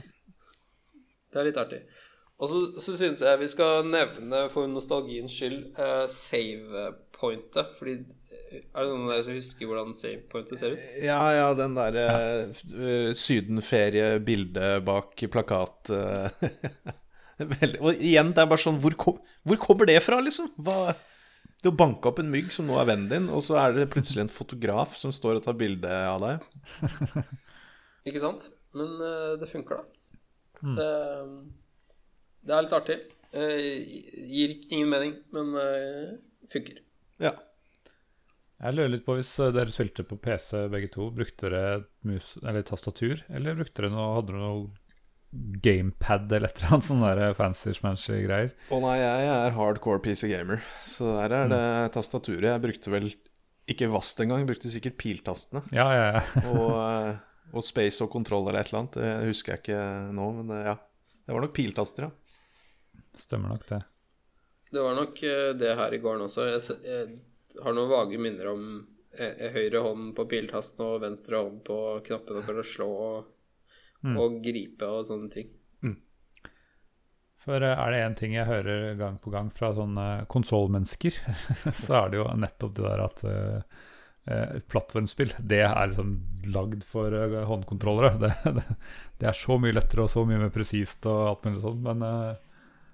[1.32, 1.84] det er litt artig.
[2.42, 7.78] Og så, så syns jeg vi skal nevne, for nostalgiens skyld, uh, save-pointet.
[7.78, 10.90] Fordi eh, Er det noen av dere som husker hvordan save-pointet ser ut?
[11.06, 12.08] Ja, ja, den derre
[12.52, 16.50] uh, sydenferie-bildet bak plakat eh,
[17.54, 17.80] Veldig.
[17.82, 19.16] Og igjen, det er bare sånn Hvor, kom,
[19.48, 20.52] hvor kommer det fra, liksom?
[20.62, 20.94] Hva
[21.64, 23.90] Du har banka opp en mygg som nå er vennen din, og så er det
[23.94, 26.48] plutselig en fotograf som står og tar bilde av deg.
[28.10, 28.50] Ikke sant?
[28.76, 30.18] Men uh, det funker, da.
[30.76, 30.90] Det,
[32.44, 33.00] det er litt artig.
[33.32, 33.80] Uh,
[34.28, 36.14] gir ingen mening, men uh,
[36.52, 36.84] funker.
[37.24, 37.34] Ja.
[38.64, 42.34] Jeg lurer litt på hvis eh, dere spilte på PC begge to, brukte dere mus
[42.40, 44.62] eller tastatur, eller brukte dere noe, hadde dere noe
[45.64, 48.54] gamepad eller et eller annet sånn der fancy smanshy greier?
[48.70, 51.64] Å nei, jeg er hardcore PC gamer, så der er det
[51.96, 52.52] tastaturet.
[52.52, 53.10] Jeg brukte vel
[53.74, 55.64] ikke vast engang, jeg brukte sikkert piltastene.
[55.76, 56.24] Ja, ja, ja.
[56.52, 58.98] Og, eh, og space og kontroll eller et eller annet.
[58.98, 59.82] Det husker jeg ikke
[60.18, 60.78] nå, men det, ja.
[61.24, 63.04] Det var nok piltaster, ja.
[63.20, 63.84] Stemmer nok det.
[64.74, 66.48] Det var nok eh, det her i gården også.
[66.50, 68.66] Jeg, jeg har noen vage minner om
[69.14, 71.78] eh, høyre hånd på piltasten og venstre hånd på
[72.08, 73.33] knappene for å slå og,
[74.04, 75.52] og gripe og sånne ting.
[77.44, 81.18] For eh, er det én ting jeg hører gang på gang fra sånne konsollmennesker,
[81.84, 86.16] så er det jo nettopp det der at eh, plattformspill, det er liksom
[86.54, 87.12] lagd for
[87.50, 88.16] håndkontrollere.
[88.24, 88.64] Det, det,
[89.20, 92.08] det er så mye lettere og så mye mer presist og alt mulig sånt, men
[92.08, 92.43] eh,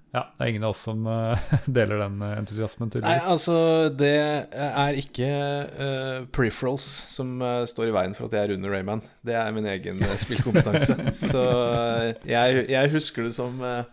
[0.10, 1.50] ja, det er ingen av oss som eh,
[1.80, 3.10] deler den entusiasmen, tydeligvis.
[3.10, 3.58] Nei, altså,
[3.94, 4.14] det
[4.58, 9.04] er ikke uh, peripherals som uh, står i veien for at jeg er under Rayman.
[9.26, 10.98] Det er min egen spillkompetanse.
[11.32, 13.84] Så uh, jeg, jeg husker det som eh,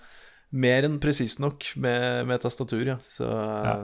[0.57, 2.99] mer enn presist nok med, med tastatur, ja.
[3.09, 3.79] Så eh, Ja.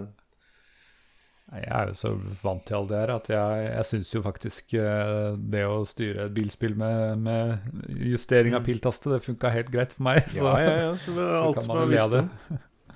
[1.53, 4.73] Jeg er jo så vant til alt det her at jeg, jeg syns jo faktisk
[4.81, 9.93] eh, det å styre et bilspill med, med justering av piltaste, det funka helt greit
[9.93, 10.23] for meg.
[10.33, 10.95] Så, ja, ja, ja.
[11.05, 12.17] Det er alt som er visst.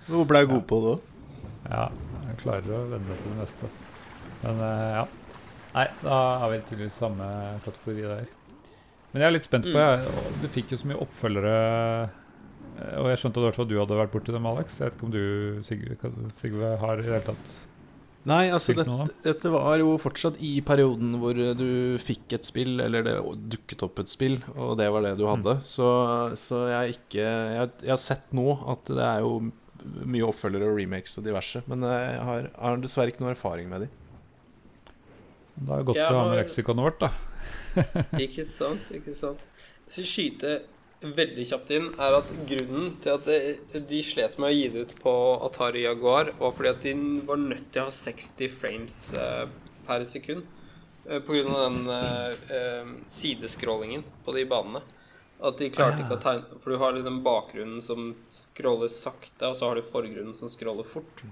[0.06, 1.12] Hvor ble jeg god på det òg?
[1.66, 1.84] Ja,
[2.30, 3.70] jeg klarer å venne meg til det meste.
[4.46, 5.04] Men eh, ja.
[5.76, 7.30] Nei, da er vi tydeligvis samme
[7.66, 8.34] kategori der.
[9.12, 11.54] Men jeg er litt spent på jeg, Du fikk jo så mye oppfølgere,
[12.80, 14.80] eh, og jeg skjønte at du hadde vært borti dem, Alex.
[14.80, 15.24] Jeg vet ikke om du,
[15.68, 17.58] Sigve, Sigve har i det hele tatt
[18.26, 21.68] Nei, altså dette, dette var jo fortsatt i perioden hvor du
[22.02, 23.14] fikk et spill, eller det
[23.52, 25.54] dukket opp et spill, og det var det du hadde.
[25.68, 25.86] Så,
[26.40, 29.36] så jeg ikke jeg, jeg har sett nå at det er jo
[29.86, 33.86] mye oppfølgere og remakes og diverse, men jeg har, har dessverre ikke noe erfaring med
[33.86, 33.90] de.
[35.56, 37.12] Det er godt Jeg å ha med leksikonet vårt, da.
[38.24, 39.42] Ikke sant, ikke sant.
[39.86, 40.58] Så skyte
[41.00, 43.26] veldig kjapt inn er at grunnen til at
[43.90, 45.14] de, slet med å gi det ut på
[45.46, 46.94] Atari Jaguar, var fordi at de
[47.28, 49.46] var nødt til å ha 60 frames eh,
[49.86, 50.46] per sekund.
[51.06, 51.20] Pga.
[51.22, 54.82] på grunn av den eh, eh, sidescrollingen på de banene.
[55.38, 59.56] At de klarte ikke å tegne For du har den bakgrunnen som scroller sakte, og
[59.56, 61.22] så har du forgrunnen som scroller fort.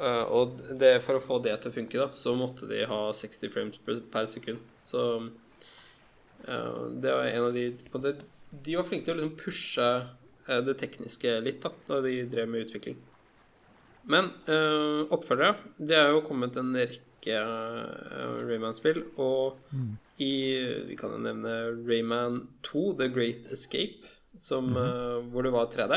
[0.00, 3.00] Eh, og det, for å få det til å funke, da, så måtte de ha
[3.16, 4.60] 60 frames per, per sekund.
[4.86, 5.06] Så
[6.46, 8.18] eh, det var en av de på det,
[8.50, 9.88] De var flinke til å liksom pushe
[10.48, 12.98] eh, det tekniske litt da da de drev med utvikling.
[14.10, 19.60] Men uh, oppfølgere Det er jo kommet en rekke uh, Rayman-spill, og
[20.20, 20.32] i
[20.88, 21.52] Vi kan jo nevne
[21.86, 24.08] Rayman 2, The Great Escape,
[24.40, 25.96] som, eh, hvor det var 3D.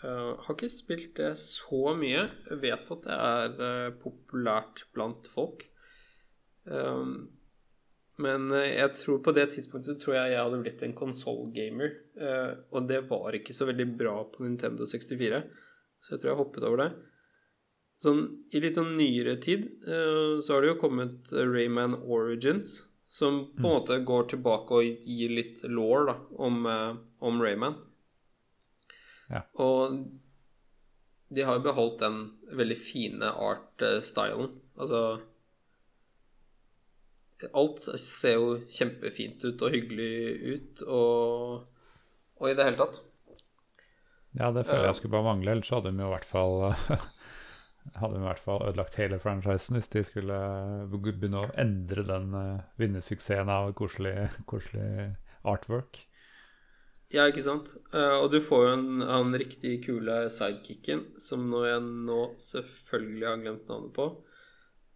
[0.00, 2.24] Uh, har ikke spilt det så mye.
[2.48, 3.18] Jeg vet at det
[3.60, 5.66] er populært blant folk.
[6.64, 7.28] Um,
[8.22, 11.96] Men eh, jeg tror på det tidspunktet så tror jeg jeg hadde blitt en konsollgamer.
[12.14, 15.42] Uh, og det var ikke så veldig bra på Nintendo 64,
[15.98, 16.90] så jeg tror jeg hoppet over det.
[18.04, 22.76] Sånn, I litt sånn nyere tid uh, så har det jo kommet Rayman Origins,
[23.10, 23.70] som på en mm.
[23.70, 26.64] måte går tilbake og gir litt law da, om,
[27.22, 27.76] om Rayman.
[29.30, 29.44] Ja.
[29.62, 30.00] Og
[31.34, 32.24] de har beholdt den
[32.58, 34.50] veldig fine art-stylen.
[34.74, 35.04] Altså
[37.52, 40.12] Alt ser jo kjempefint ut og hyggelig
[40.54, 41.66] ut, og,
[42.40, 43.02] og i det hele tatt.
[44.34, 46.56] Ja, det føler jeg skulle bare mangle, ellers hadde de i hvert fall
[48.00, 50.38] hadde de i hvert fall ødelagt hele franchisen hvis de skulle
[50.90, 54.16] begynne å endre den uh, vinnersuksessen av koselig,
[54.50, 55.12] koselig
[55.44, 56.00] artwork.
[57.12, 57.76] Ja, ikke sant.
[57.92, 63.28] Uh, og du får jo en, en riktig kule sidekicken, som nå jeg nå selvfølgelig
[63.28, 64.08] har glemt navnet på.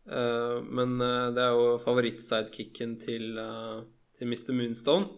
[0.09, 3.83] Uh, men uh, det er jo favorittsidekicken til, uh,
[4.17, 4.55] til Mr.
[4.57, 5.09] Moonstone.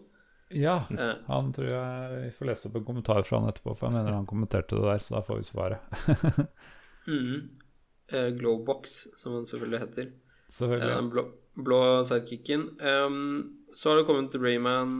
[0.51, 0.81] Ja,
[1.29, 4.17] han tror jeg vi får lese opp en kommentar fra han etterpå, for jeg mener
[4.17, 5.93] han kommenterte det der, så da får vi svaret.
[7.07, 7.37] mm.
[8.35, 10.09] Glowbox, som han selvfølgelig heter.
[10.51, 10.89] Selvfølgelig.
[10.91, 11.23] Den blå,
[11.55, 12.67] blå sidekicken.
[12.83, 14.91] Um, så har det kommet Rayman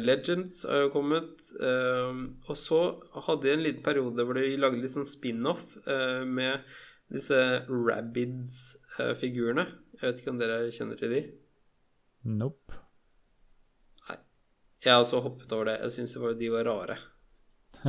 [0.00, 1.44] Legends har jo kommet.
[1.60, 2.80] Um, og så
[3.28, 6.64] hadde jeg en liten periode hvor de lagde litt sånn spin-off med
[7.12, 7.38] disse
[7.68, 9.64] Rabbids-figurene.
[9.98, 11.22] Jeg vet ikke om dere kjenner til de?
[12.28, 12.76] Nope.
[14.08, 14.18] Nei.
[14.84, 15.78] Jeg har også hoppet over det.
[15.84, 16.98] Jeg syns de var rare.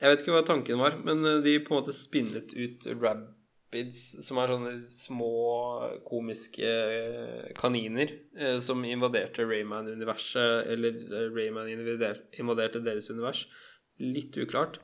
[0.00, 4.02] jeg vet ikke hva tanken var, men eh, de på en måte spinnet ut Rabbids,
[4.24, 5.32] som er sånne små
[6.06, 10.92] komiske eh, kaniner eh, som invaderte Rayman-universet, eller
[11.36, 13.46] Rayman invaderte deres univers.
[14.00, 14.80] Litt uklart.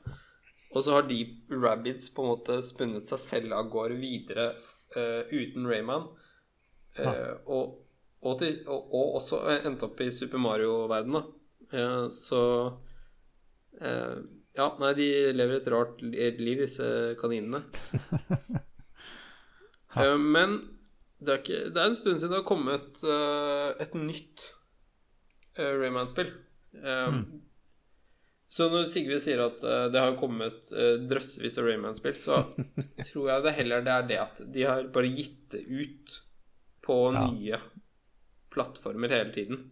[0.73, 1.19] Og så har de
[1.51, 4.49] Rabbits på en måte spunnet seg selv av gårde videre
[4.97, 6.09] uh, uten Rayman.
[6.97, 7.13] Uh, ja.
[7.45, 7.79] og,
[8.21, 11.23] og, til, og, og, også endt opp i Super Mario-verdenen, da.
[11.73, 12.41] Uh, så
[14.53, 16.85] Ja, nei, de lever et rart liv, disse
[17.17, 17.63] kaninene.
[20.35, 20.53] men
[21.17, 23.01] det er, ikke, det er, en stund siden det har kommet
[23.81, 24.45] et nytt
[25.57, 26.29] Rayman-spill.
[26.77, 27.25] Mm.
[28.53, 32.43] Så når Sigve sier at uh, det har kommet uh, drøssevis av Rayman-spill, så
[33.07, 36.19] tror jeg det heller det er det at de har bare gitt det ut
[36.85, 37.23] på ja.
[37.31, 37.61] nye
[38.53, 39.63] plattformer hele tiden.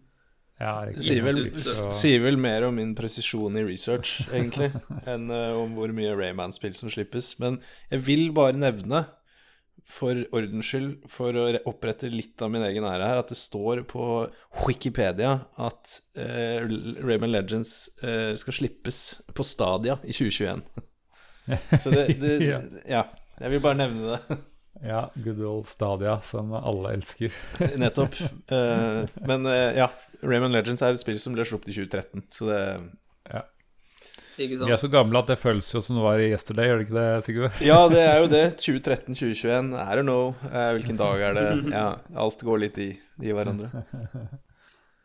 [0.61, 4.69] Ja, det sier vel, sier vel, mer om min presisjon i research, egentlig,
[5.09, 7.35] enn uh, om hvor mye Rayman-spill som slippes.
[7.41, 7.59] Men
[7.93, 9.05] jeg vil bare nevne
[9.91, 13.83] for ordens skyld, for å opprette litt av min egen ære her, at det står
[13.89, 14.05] på
[14.63, 16.63] Wikipedia at uh,
[17.03, 19.01] Rayman Legends uh, skal slippes
[19.35, 20.63] på Stadia i 2021.
[21.83, 22.61] Så det, det ja.
[22.87, 23.03] ja.
[23.41, 24.39] Jeg vil bare nevne det.
[24.85, 27.35] ja, good old Stadia, som alle elsker.
[27.81, 28.15] Nettopp.
[28.53, 29.91] Uh, men ja,
[30.23, 32.63] Rayman Legends er et spill som ble sluppet i 2013, så det
[33.31, 33.47] sant?
[34.37, 36.85] Vi er så gamle at det føles jo som det var i yesterday, gjør det
[36.85, 37.57] ikke det, Sigurd?
[37.71, 38.45] ja, det er jo det.
[38.61, 39.73] 2013-2021.
[39.75, 40.31] I don't know.
[40.51, 41.49] Eh, hvilken dag er det?
[41.75, 41.89] Ja,
[42.23, 43.69] alt går litt i, i hverandre.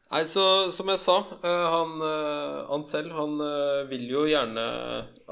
[0.06, 3.40] Nei, så som jeg sa, uh, han, uh, han, selv han
[3.90, 4.66] vil jo gjerne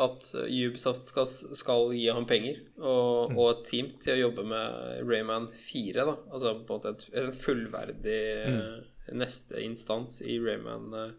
[0.03, 3.39] at Ubisoft skal, skal gi ham penger og, mm.
[3.39, 6.03] og, et team til å jobbe med Rayman 4.
[6.03, 8.19] da Altså på en måte et, en fullverdig
[8.51, 9.15] mm.
[9.23, 11.15] neste instans i Rayman 4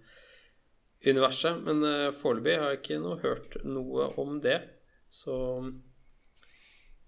[1.13, 1.61] universet.
[1.65, 4.59] Men uh, foreløpig har jeg ikke noe, hørt noe om det.
[5.13, 5.35] Så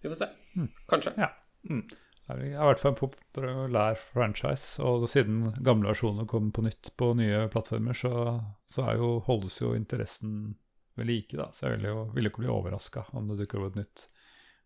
[0.01, 0.29] vi får se.
[0.57, 0.69] Mm.
[0.89, 1.15] Kanskje.
[1.17, 1.31] Ja.
[1.69, 1.87] Mm.
[2.27, 4.83] Det er i hvert fall en populær franchise.
[4.83, 8.13] Og siden gamle versjoner kommer på nytt på nye plattformer, så,
[8.67, 10.57] så jo, holdes jo interessen
[10.99, 11.37] ved like.
[11.39, 11.49] da.
[11.53, 14.07] Så jeg ville jo ville ikke bli overraska om det dukker opp et nytt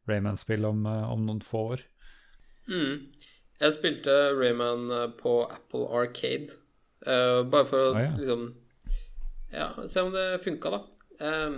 [0.09, 1.85] Rayman-spill om, eh, om, noen få år.
[2.65, 3.11] Mm.
[3.61, 6.57] Jeg spilte Rayman eh, på Apple Arcade.
[7.01, 8.09] Uh, bare for å ah, ja.
[8.13, 8.41] liksom
[9.51, 10.81] ja, se om det funka, da.
[11.21, 11.57] Um,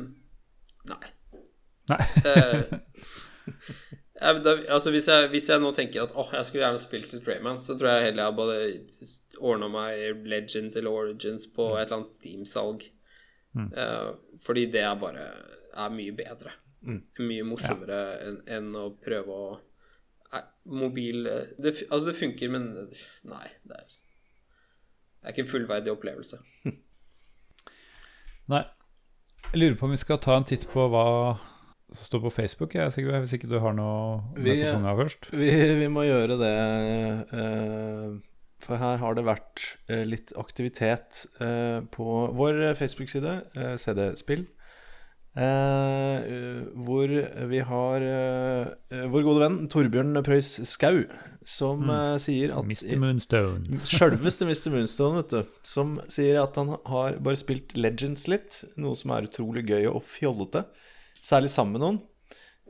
[0.89, 1.04] nei.
[1.91, 2.00] Nei.
[2.26, 2.64] uh,
[4.44, 7.28] da, altså hvis jeg, hvis jeg, nå tenker at åh, jeg skulle gjerne spilt litt
[7.28, 8.58] Rayman, så tror jeg heller jeg både
[9.39, 11.76] ordna meg Legends eller Origins på mm.
[11.78, 12.88] et eller annet Steam-salg.
[13.54, 13.70] Mm.
[13.78, 15.28] Uh, fordi det er bare
[15.74, 16.56] er mye bedre.
[16.84, 17.04] Mm.
[17.24, 18.16] Mye morsommere ja.
[18.28, 19.52] enn en å prøve å
[20.34, 22.72] nei, Mobil det, Altså, det funker, men
[23.30, 23.46] nei.
[23.64, 26.41] Det er, det er ikke en fullverdig opplevelse.
[28.52, 28.64] Nei.
[29.54, 31.08] Jeg lurer på om vi skal ta en titt på hva
[31.94, 35.30] som står på Facebook, jeg, Sigurd, hvis ikke du har noe vi, på tunga først?
[35.30, 36.54] Vi, vi, må gjøre det.
[37.38, 38.16] Eh,
[38.64, 43.36] for her har det vært eh, litt aktivitet eh, på vår Facebook-side,
[43.82, 44.48] CD Spill.
[45.34, 46.25] Eh,
[46.86, 47.09] hvor
[47.49, 50.99] vi har eh, vår gode venn Torbjørn Preus Skau,
[51.41, 52.99] som eh, sier at Mr.
[53.01, 53.79] Moonstone.
[53.89, 54.69] Sjølveste Mr.
[54.75, 55.57] Moonstone, vet du.
[55.65, 60.03] Som sier at han har bare spilt Legends litt, noe som er utrolig gøy og
[60.05, 60.67] fjollete.
[61.23, 62.01] Særlig sammen med noen.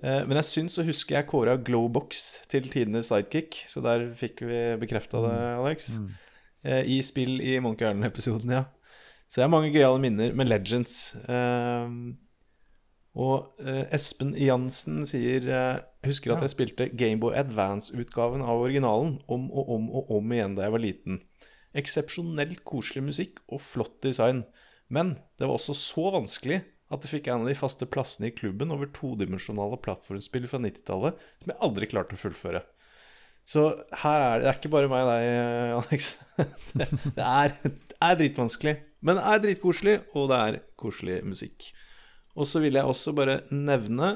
[0.03, 4.43] Eh, men jeg syns å huske jeg kåra Glowbox til tidenes sidekick, så der fikk
[4.47, 5.95] vi bekrefta det, Alex.
[6.63, 8.65] Eh, I spill i Monkey Erlend-episoden, ja.
[9.27, 11.15] Så jeg har mange gøyale minner med Legends.
[11.27, 11.95] Eh,
[13.13, 19.45] og eh, Espen Jansen sier eh, Husker at jeg spilte Gameboy Advance-utgaven av originalen om
[19.53, 21.19] og om og om igjen da jeg var liten.
[21.77, 24.43] Eksepsjonelt koselig musikk og flott design.
[24.91, 26.59] Men det var også så vanskelig
[26.93, 31.23] at det fikk en av de faste plassene i klubben over todimensjonale plattformspill fra 90-tallet
[31.41, 32.61] som jeg aldri klarte å fullføre.
[33.49, 33.63] Så
[34.03, 36.11] her er det, det er ikke bare meg og deg, eh, Alex.
[36.79, 41.67] Det, det, er, det er dritvanskelig, men det er dritkoselig, og det er koselig musikk.
[42.33, 44.15] Og så vil jeg også bare nevne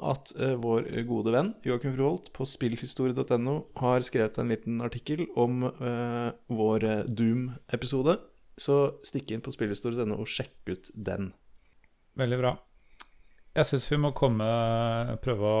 [0.00, 5.66] at uh, vår gode venn Joakim Froholt på spillhistorie.no har skrevet en liten artikkel om
[5.66, 8.16] uh, vår eh, Doom-episode.
[8.60, 11.32] Så stikk inn på spillhistorie.no og sjekk ut den.
[12.20, 12.54] Veldig bra.
[13.56, 14.46] Jeg syns vi må komme
[15.24, 15.60] prøve å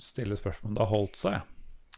[0.00, 1.52] stille spørsmål om det har holdt seg.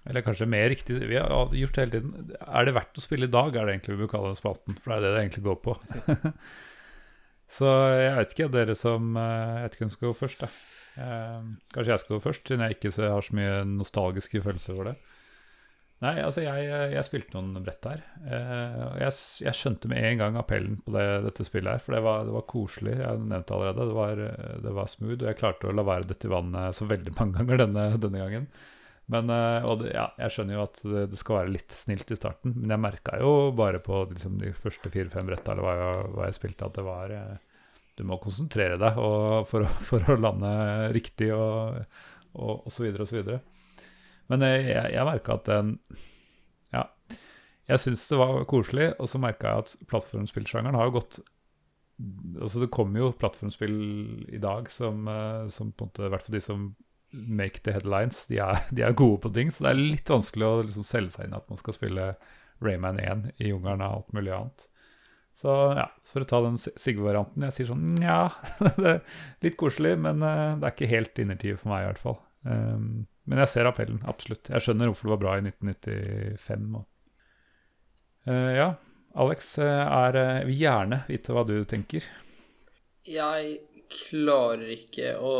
[0.09, 3.26] Eller kanskje mer riktig Vi har gjort det hele tiden Er det verdt å spille
[3.26, 4.78] i dag, er det egentlig vi bør kalle spalten.
[4.78, 5.74] For det er det det egentlig går på.
[7.49, 10.51] Så jeg vet ikke, dere som eh, Jeg vet ikke hvem skal gå først, da.
[10.99, 14.76] Eh, kanskje jeg skal gå først, siden jeg ikke så har så mye nostalgiske følelser
[14.76, 14.99] for det.
[15.99, 18.03] Nei, altså jeg, jeg spilte noen brett her.
[18.22, 19.14] Eh, jeg,
[19.49, 22.34] jeg skjønte med en gang appellen på det, dette spillet her, for det var, det
[22.36, 22.94] var koselig.
[23.01, 23.86] Jeg nevnte allerede.
[23.88, 26.78] Det var, eh, det var smooth, og jeg klarte å la være dette i vannet
[26.78, 28.46] så veldig mange ganger denne, denne gangen.
[29.09, 32.16] Men, eh, og det, ja, jeg skjønner jo at det, skal være litt snilt i
[32.18, 36.11] starten, men jeg merka jo bare på liksom, de første fire-fem bretta eller hva jeg,
[36.16, 37.62] hva jeg spilte, at det var eh,
[37.96, 38.98] Du må konsentrere deg
[39.48, 40.50] for, for å lande
[40.96, 41.80] riktig og,
[42.34, 43.40] og, og så videre og så videre.
[44.28, 45.74] Men eh, jeg, jeg merka at den
[46.74, 46.84] Ja.
[47.68, 51.18] Jeg syns det var koselig, og så merka jeg at plattformspillsjangeren har jo gått
[52.38, 53.74] Altså Det kommer jo plattformspill
[54.30, 55.09] i dag som,
[55.50, 56.68] som på en måte, i hvert fall de som
[57.11, 59.52] make the headlines, de er, de er gode på ting.
[59.52, 62.09] Så det er litt vanskelig å liksom selge seg inn at man skal spille
[62.64, 64.66] Rayman 1 i jungelen og alt mulig annet.
[65.38, 68.24] Så ja, for å ta den Si- Sigve-varianten, jeg sier sånn nja,
[69.44, 72.18] litt koselig, men eh, det er ikke helt innertid for meg i hvert fall.
[72.42, 72.88] Um,
[73.28, 74.50] men jeg ser appellen, absolutt.
[74.50, 76.66] Jeg skjønner hvorfor det var bra i 1995.
[76.80, 76.88] Og.
[78.26, 78.68] Uh, ja,
[79.18, 82.11] Alex, jeg eh, vil gjerne vite hva du tenker.
[83.06, 83.54] Jeg
[83.93, 85.34] klarer ikke å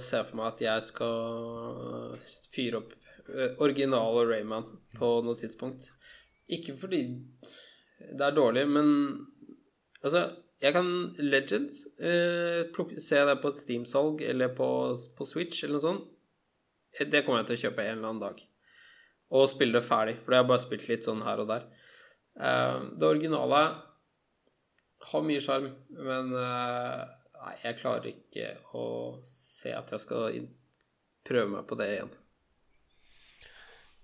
[0.00, 2.16] se for meg at jeg skal
[2.54, 2.96] fyre opp
[3.32, 4.66] eh, originale Rayman
[4.96, 5.90] på noe tidspunkt.
[6.52, 7.02] Ikke fordi
[7.98, 8.90] det er dårlig, men
[10.02, 10.28] altså
[10.62, 10.86] Jeg kan
[11.18, 12.64] Legends eh,
[13.02, 14.68] Se det på et Steam-salg eller på,
[15.18, 16.06] på Switch eller noe sånt.
[16.96, 18.40] Eh, Det kommer jeg til å kjøpe en eller annen dag.
[19.36, 21.66] Og spille det ferdig, for det har jeg bare spilt litt sånn her og der.
[22.40, 23.60] Eh, det originale
[25.10, 25.68] har mye sjarm,
[26.08, 27.02] men eh,
[27.46, 28.86] nei, jeg klarer ikke å
[29.26, 30.38] se at jeg skal
[31.26, 32.14] prøve meg på det igjen.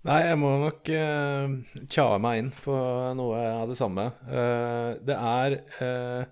[0.03, 1.53] Nei, jeg må nok uh,
[1.87, 2.75] tjae meg inn på
[3.15, 4.09] noe av det samme.
[4.27, 6.25] Uh, det er uh,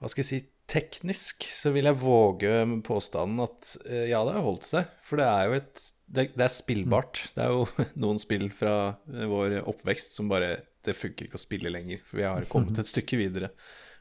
[0.00, 2.50] Hva skal jeg si Teknisk så vil jeg våge
[2.86, 4.88] påstanden at uh, ja, det har holdt seg.
[5.04, 7.20] For det er jo et Det, det er spillbart.
[7.36, 7.66] Det er jo
[8.02, 8.74] noen spill fra
[9.12, 12.78] eh, vår oppvekst som bare Det funker ikke å spille lenger, for vi har kommet
[12.80, 13.52] et stykke videre.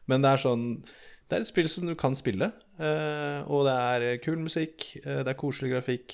[0.08, 0.66] Men det er sånn
[1.34, 5.24] Det er et spill som du kan spille, eh, og det er kul musikk, eh,
[5.26, 6.14] det er koselig grafikk.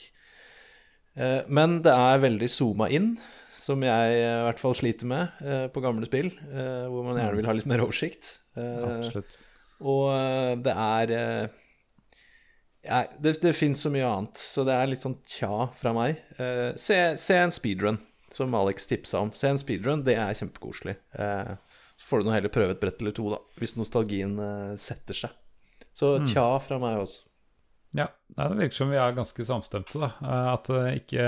[1.19, 3.17] Eh, Men det er veldig zooma inn,
[3.59, 7.19] som jeg eh, i hvert fall sliter med eh, på gamle spill, eh, hvor man
[7.19, 8.37] gjerne vil ha litt mer oversikt.
[8.55, 9.41] Eh, Absolutt.
[9.83, 11.57] Og eh, det er eh,
[12.87, 16.21] ja, Det, det fins så mye annet, så det er litt sånn tja fra meg.
[16.39, 17.99] Eh, se, se en speedrun,
[18.31, 19.33] som Alex tipsa om.
[19.35, 20.95] Se en speedrun, det er kjempekoselig.
[21.19, 21.57] Eh,
[21.99, 25.17] så får du nå heller prøve et brett eller to, da, hvis nostalgien eh, setter
[25.25, 25.35] seg.
[25.99, 27.25] Så tja fra meg også.
[27.97, 28.05] Ja,
[28.37, 30.11] det virker som vi er ganske samstemte, da.
[30.21, 31.23] Eh, At det ikke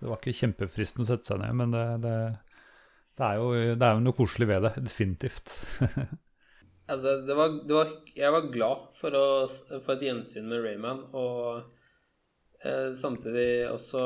[0.00, 2.16] Det var ikke kjempefristende å sette seg ned, men det, det,
[3.16, 4.74] det er jo det er jo noe koselig ved det.
[4.90, 5.56] Definitivt.
[6.84, 10.98] Altså, det var, det var Jeg var glad for, å, for et gjensyn med Rayman,
[11.16, 11.62] og eh,
[12.96, 14.00] samtidig også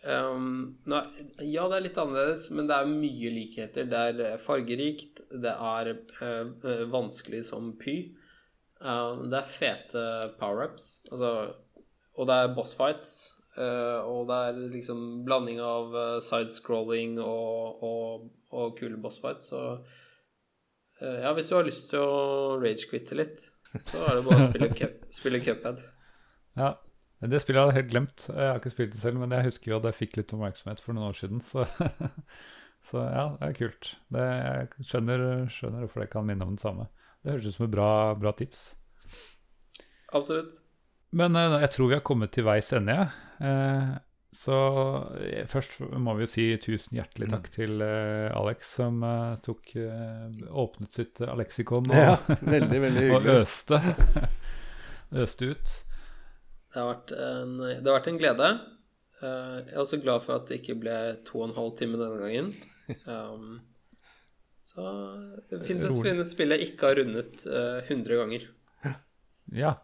[0.04, 0.98] Um, nå,
[1.40, 3.86] ja, det er litt annerledes, men det er mye likheter.
[3.88, 7.96] Det er eh, fargerikt, det er eh, eh, vanskelig som py.
[8.84, 10.02] Uh, det er fete
[10.40, 11.30] power-ups, altså,
[12.18, 13.14] og det er boss fights.
[13.54, 19.52] Uh, og det er liksom blanding av uh, sidescrolling og, og, og kule boss fights.
[19.52, 19.78] Så
[21.00, 23.46] ja, hvis du har lyst til å rage-quitte litt,
[23.82, 25.82] så er det bare å spille, cup, spille Cuphead.
[26.58, 26.74] Ja,
[27.24, 28.26] det spillet hadde jeg helt glemt.
[28.28, 30.82] Jeg har ikke spilt det selv, men jeg husker jo at jeg fikk litt oppmerksomhet
[30.84, 31.40] for noen år siden.
[31.48, 31.64] Så,
[32.90, 33.90] så ja, det er kult.
[34.14, 36.88] Det, jeg skjønner, skjønner hvorfor det kan minne om det samme.
[37.24, 37.90] Det høres ut som et bra,
[38.20, 38.66] bra tips.
[40.14, 40.58] Absolutt.
[41.16, 42.98] Men eh, jeg tror vi har kommet til veis ende.
[42.98, 44.02] jeg.
[44.34, 44.56] Så
[45.22, 49.76] eh, først må vi jo si tusen hjertelig takk til uh, Alex, som uh, tok
[49.78, 52.16] uh, åpnet sitt Alexikon og, ja.
[52.42, 53.78] Veldig, veldig og øste.
[55.24, 55.74] øste ut.
[56.74, 58.54] Det har vært en, det har vært en glede.
[59.24, 62.00] Eh, Jeg er også glad for at det ikke ble to og en halv time
[62.00, 62.50] denne gangen.
[63.08, 63.62] Um,
[64.64, 64.84] så
[65.64, 68.46] fint å spille jeg ikke har rundet eh, 100 ganger.
[69.54, 69.74] Ja.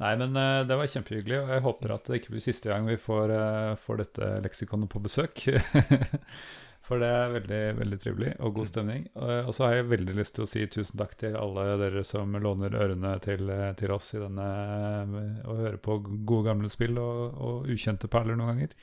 [0.00, 2.88] Nei, men uh, det var kjempehyggelig, og jeg håper at det ikke blir siste gang
[2.88, 5.44] vi får, uh, får dette leksikonet på besøk.
[6.86, 9.04] For det er veldig veldig trivelig og god stemning.
[9.14, 12.02] Og, og så har jeg veldig lyst til å si tusen takk til alle dere
[12.04, 14.48] som låner ørene til, til oss i denne
[15.46, 18.74] og hører på gode gamle spill og, og ukjente perler noen ganger.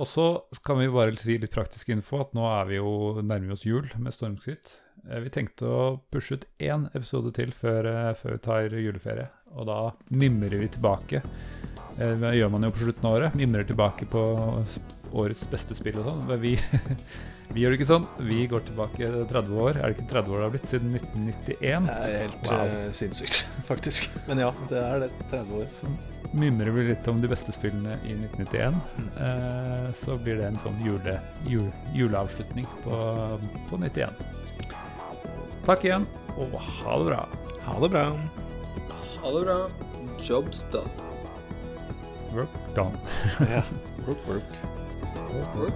[0.00, 0.24] Og så
[0.64, 3.92] kan vi bare si litt praktisk info at nå er vi jo nærmer oss jul
[4.00, 4.72] med stormskritt.
[5.10, 5.82] Eh, vi tenkte å
[6.12, 9.28] pushe ut én episode til før, eh, før vi tar juleferie.
[9.56, 9.80] Og da
[10.14, 11.22] mimrer vi tilbake.
[11.98, 13.34] Eh, det gjør man jo på slutten av året.
[13.36, 14.22] Mimrer tilbake på
[15.12, 16.22] årets beste spill og sånn.
[16.30, 16.54] Men vi,
[17.52, 18.06] vi gjør det ikke sånn.
[18.30, 19.76] Vi går tilbake 30 år.
[19.76, 20.70] Er det ikke 30 år det har blitt?
[20.70, 21.90] Siden 1991.
[21.90, 22.72] Det er helt Wow.
[22.96, 23.42] sinnssykt,
[23.72, 24.08] faktisk.
[24.30, 25.10] Men ja, det er det.
[25.28, 25.68] 30 år.
[25.68, 25.90] Så
[26.32, 28.78] mimrer vi litt om de beste spillene i 1991.
[29.20, 33.02] Eh, så blir det en sånn jule, jule, juleavslutning på,
[33.68, 34.22] på 91.
[35.62, 37.20] Takk igjen, og ha det bra.
[37.62, 38.04] Ha det bra.
[39.22, 39.58] Ha det bra.
[40.22, 40.90] Jobs done.
[42.34, 42.98] Work done.
[43.38, 43.62] Ja.
[44.06, 44.44] Work, work.
[45.30, 45.72] Work, work.